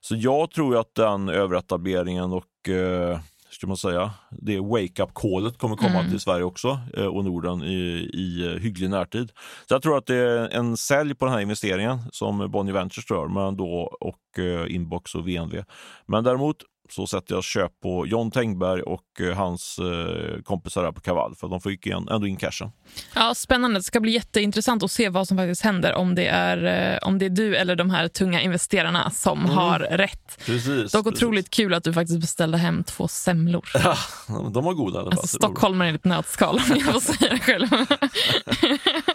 [0.00, 3.18] Så jag tror att den överetableringen och eh,
[3.54, 6.10] ska man säga, det wake-up-callet kommer komma mm.
[6.10, 9.32] till Sverige också eh, och Norden i, i eh, hygglig närtid.
[9.68, 13.10] Så jag tror att det är en sälj på den här investeringen som Bonnier Ventures
[13.10, 15.62] rör, men då, och eh, Inbox och VNV.
[16.06, 16.56] Men däremot
[16.90, 21.48] så sätter jag köp på John Tengberg och eh, hans eh, kompisar på Kaval för
[21.48, 22.70] de fick ändå in cashen.
[23.14, 23.78] Ja, spännande.
[23.78, 27.18] Det ska bli jätteintressant att se vad som faktiskt händer om det är, eh, om
[27.18, 29.50] det är du eller de här tunga investerarna som mm.
[29.50, 30.44] har rätt.
[30.46, 31.56] Precis, Dock otroligt precis.
[31.56, 33.68] kul att du faktiskt beställde hem två semlor.
[33.74, 33.96] Ja,
[34.28, 35.00] de var goda.
[35.00, 37.68] Alltså, Stockholmare i ett nötskal om jag får säga det själv.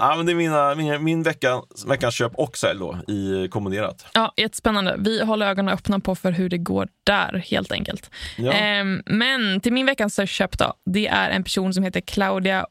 [0.00, 4.06] Ja, men det är mina, min, min vecka, veckans köp och sälj då, i kombinerat.
[4.14, 4.96] Ja, jättespännande.
[4.98, 8.10] Vi håller ögonen öppna på för hur det går där, helt enkelt.
[8.36, 8.52] Ja.
[8.52, 12.66] Ehm, men till min veckans köp då, det är en person som heter Claudia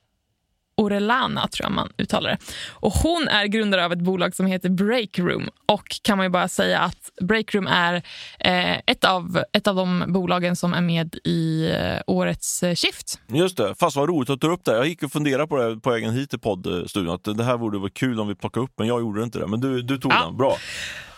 [0.77, 2.37] Orellana, tror jag man uttalar det.
[2.69, 5.49] Och hon är grundare av ett bolag som heter Breakroom.
[5.65, 7.95] Och kan man ju bara säga att Breakroom är
[8.39, 13.19] eh, ett, av, ett av de bolagen som är med i eh, årets eh, Shift.
[13.27, 14.71] Just det, fast vad roligt att du tar upp det.
[14.71, 17.13] Jag gick och funderade på det på vägen hit till poddstudion.
[17.13, 19.47] Att det här vore vara kul om vi plockade upp, men jag gjorde inte det.
[19.47, 20.25] Men du, du tog ja.
[20.25, 20.57] den, bra.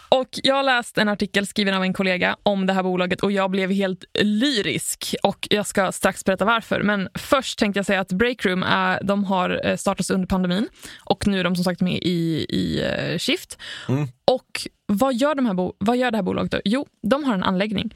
[0.10, 3.32] Och Jag har läst en artikel skriven av en kollega om det här bolaget och
[3.32, 5.16] jag blev helt lyrisk.
[5.24, 6.82] Och Jag ska strax berätta varför.
[6.84, 11.28] Men först tänkte jag säga att Breakroom är, de har eh, startats under pandemin och
[11.28, 13.58] nu är de som sagt med i, i uh, Shift.
[13.90, 14.08] Mm.
[14.26, 16.62] Och vad gör, de här vad gör det här bolaget då?
[16.66, 17.94] Jo, de har en anläggning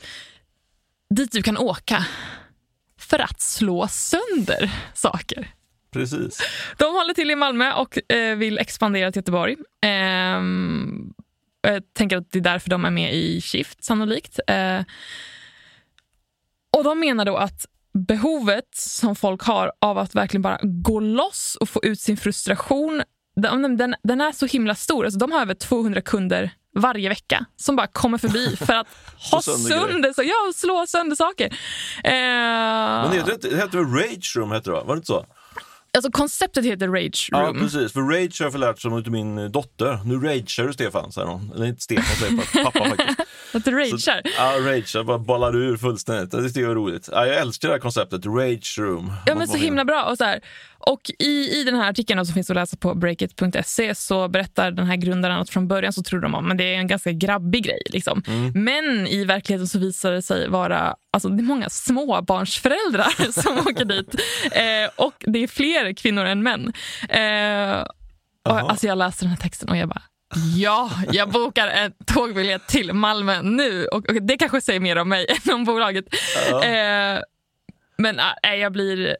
[1.15, 2.05] dit du kan åka
[2.99, 5.51] för att slå sönder saker.
[5.91, 6.39] Precis.
[6.77, 9.55] De håller till i Malmö och eh, vill expandera till Göteborg.
[9.81, 10.41] Eh,
[11.61, 14.39] jag tänker att det är därför de är med i Shift sannolikt.
[14.47, 14.79] Eh,
[16.77, 17.65] och de menar då att
[18.07, 23.03] behovet som folk har av att verkligen bara gå loss och få ut sin frustration,
[23.35, 25.05] den, den, den är så himla stor.
[25.05, 28.87] Alltså, de har över 200 kunder varje vecka som bara kommer förbi för att
[29.31, 31.45] ha sönder, så, ja, slå sönder saker.
[32.03, 34.51] Eh, Men det heter, det heter Rage Room?
[34.51, 35.25] Heter det, var det inte så?
[35.97, 37.57] Alltså konceptet heter Rage Room.
[37.57, 37.93] Ja, precis.
[37.93, 39.99] För Rage har jag förlärt sig av min dotter.
[40.05, 41.51] Nu ragear du Stefan, säger hon.
[41.55, 43.19] Eller inte Stefan, säger pappa faktiskt.
[43.53, 44.21] Att du ragear?
[44.37, 45.03] Ja, ragear.
[45.03, 46.31] Bara ballar ur fullständigt.
[46.31, 47.09] Det tycker jag är roligt.
[47.11, 49.13] Ja, jag älskar det här konceptet, Rage Room.
[49.25, 50.03] Ja, men så himla bra.
[50.03, 50.41] Och så här,
[50.81, 54.85] och i, i den här artikeln som finns att läsa på breakit.se så berättar den
[54.85, 57.81] här grundaren att från början så trodde de att det är en ganska grabbig grej.
[57.85, 58.23] Liksom.
[58.27, 58.63] Mm.
[58.63, 63.85] Men i verkligheten så visar det sig vara alltså, det är många småbarnsföräldrar som åker
[63.85, 64.15] dit.
[64.51, 66.73] Eh, och det är fler kvinnor än män.
[67.09, 67.85] Eh,
[68.43, 70.01] och, alltså, jag läste den här texten och jag bara
[70.55, 73.85] Ja, jag bokar en tågbiljett till Malmö nu.
[73.85, 76.05] Och, och Det kanske säger mer om mig än om bolaget.
[76.51, 77.21] Uh eh,
[77.97, 79.17] men äh, jag blir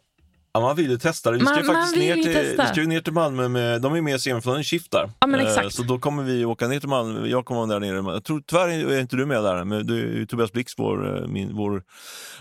[0.54, 1.38] Ja, man vill ju testa det.
[1.38, 4.16] Vi ska man, faktiskt ner till, vi ska ner till Malmö med, de är med
[4.16, 5.12] i semifinalen Shift där.
[5.20, 5.76] Ja, men eh, exakt.
[5.76, 8.14] Så då kommer vi åka ner till Malmö, jag kommer vara där nere.
[8.14, 11.56] Jag tror tyvärr är inte du med där, men du, Tobias Blix, vår, eh, min,
[11.56, 11.84] vår,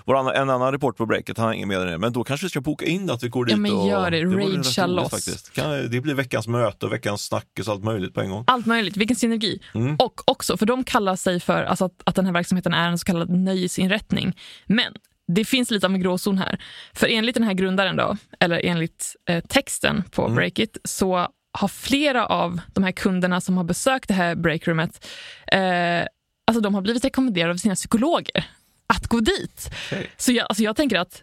[0.04, 1.98] vår annan, en annan report på breaket, han är med där nere.
[1.98, 3.52] Men då kanske vi ska boka in att vi går dit.
[3.52, 5.10] Ja men gör det, ragea loss.
[5.10, 5.52] Faktiskt.
[5.52, 8.44] Kan, det blir veckans möte och veckans snackis och allt möjligt på en gång.
[8.46, 9.60] Allt möjligt, vilken synergi.
[9.74, 9.96] Mm.
[9.96, 12.98] Och också, för de kallar sig för alltså att, att den här verksamheten är en
[12.98, 14.36] så kallad nöjesinrättning.
[14.66, 14.94] Men
[15.34, 16.62] det finns lite av en gråzon här.
[16.94, 20.34] För enligt den här grundaren, då, eller enligt eh, texten på mm.
[20.34, 25.06] Breakit, så har flera av de här kunderna som har besökt det här breakroomet
[25.52, 26.04] eh,
[26.50, 28.44] alltså de har blivit rekommenderade av sina psykologer
[28.86, 29.70] att gå dit.
[29.92, 30.06] Okay.
[30.16, 31.22] Så jag, alltså jag tänker att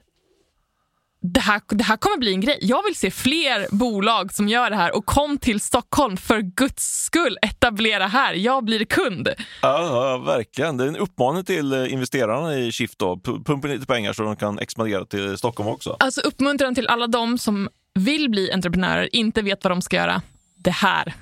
[1.21, 2.57] det här, det här kommer bli en grej.
[2.61, 7.03] Jag vill se fler bolag som gör det här och kom till Stockholm för guds
[7.03, 7.37] skull.
[7.41, 8.33] Etablera här.
[8.33, 9.29] Jag blir kund.
[9.61, 10.77] Ja, verkligen.
[10.77, 12.99] Det är en uppmaning till eh, investerarna i Shift.
[12.99, 13.19] Då.
[13.45, 15.97] Pumpa lite pengar så de kan expandera till Stockholm också.
[15.99, 20.21] Alltså uppmuntran till alla de som vill bli entreprenörer, inte vet vad de ska göra.
[20.55, 21.13] Det här.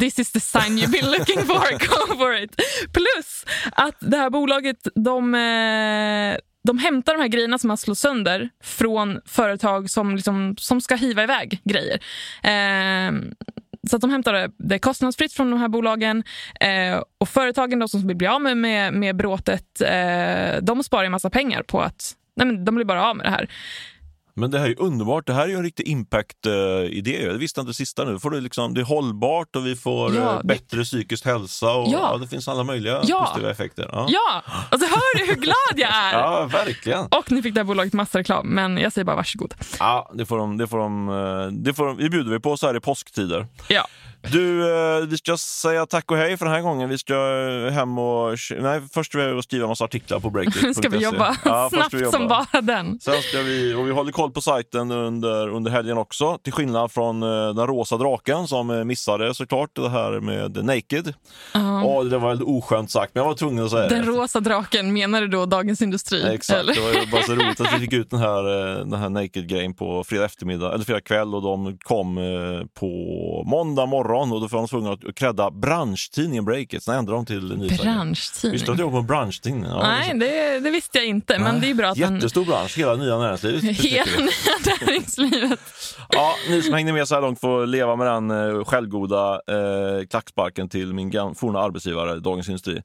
[0.00, 1.78] This is the sign you've been looking for.
[2.10, 2.60] Go for it.
[2.92, 7.94] Plus att det här bolaget, de eh, de hämtar de här grejerna som man slår
[7.94, 12.00] sönder från företag som, liksom, som ska hiva iväg grejer.
[12.42, 13.12] Eh,
[13.90, 16.24] så att de hämtar det, det kostnadsfritt från de här bolagen.
[16.60, 21.04] Eh, och företagen då som vill bli av med, med, med bråtet, eh, de sparar
[21.04, 23.48] en massa pengar på att nej men de blir bara av med det här.
[24.38, 25.26] Men det här är underbart.
[25.26, 27.22] Det här är ju en riktig impact-idé.
[27.22, 28.18] Jag visste inte sista nu.
[28.18, 30.84] Får det, liksom, det är hållbart och vi får ja, eh, bättre det...
[30.84, 32.10] psykisk hälsa och ja.
[32.12, 32.18] ja.
[32.18, 33.24] det finns alla möjliga ja.
[33.24, 33.88] positiva effekter.
[33.92, 34.42] Ja, ja.
[34.70, 36.12] Alltså, hör du hur glad jag är?
[36.18, 37.06] ja, verkligen.
[37.06, 39.54] Och nu fick det här bolaget massa reklam, men jag säger bara varsågod.
[39.78, 42.56] Ja, det får de, det får de, eh, det får de, det bjuder vi på
[42.56, 43.46] så här i påsktider.
[43.68, 43.86] Ja.
[44.22, 46.88] Du, eh, vi ska säga tack och hej för den här gången.
[46.88, 47.14] Vi ska
[47.72, 48.38] hem och...
[48.58, 50.76] Nej, först ska vi skriva en massa artiklar på breakit.
[50.76, 52.18] ska vi jobba ja, snabbt vi jobba.
[52.18, 53.00] som bara den.
[53.00, 56.38] Sen ska vi, och vi håller koll på sajten under, under helgen också.
[56.42, 61.14] Till skillnad från uh, den rosa draken som missade såklart det här med Naked.
[61.56, 61.86] Uh.
[61.86, 63.96] Oh, det var väldigt oskönt sagt, men jag var tvungen att säga den det.
[63.96, 66.22] Den rosa draken, menar du då Dagens Industri?
[66.22, 66.74] Ja, exakt, eller?
[66.74, 68.42] det var bara så roligt att vi fick ut den här,
[68.78, 72.16] den här Naked-grejen på fredag eftermiddag, eller fredag kväll och de kom
[72.74, 72.86] på
[73.46, 76.82] måndag morgon morgon och då var de tvungna att credda branschtidningen Breakit.
[76.82, 77.94] Sen ändrade de till nyhetstidning.
[77.94, 78.52] Branschtidning?
[78.52, 79.64] Visste du att jag på en branschtidning?
[79.64, 81.38] Ja, Nej, det, det, visste jag inte.
[81.38, 82.50] Men det är bra att Jättestor den...
[82.50, 83.62] bransch, hela nya näringslivet.
[83.80, 85.60] Hela nya näringslivet.
[86.08, 90.06] ja, ni som hängde med så här långt får leva med den eh, självgoda eh,
[90.10, 92.82] klacksparken till min forna arbetsgivare Dagens Industri.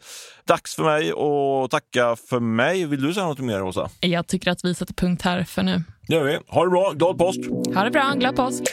[0.47, 2.85] Dags för mig att tacka för mig.
[2.85, 3.89] Vill du säga något mer, Rosa?
[3.99, 5.83] Jag tycker att vi sätter punkt här för nu.
[6.07, 6.39] Det gör vi.
[6.47, 6.91] Ha det bra.
[6.91, 7.39] Glad påsk!
[7.75, 8.13] Ha det bra.
[8.15, 8.63] Glad påsk!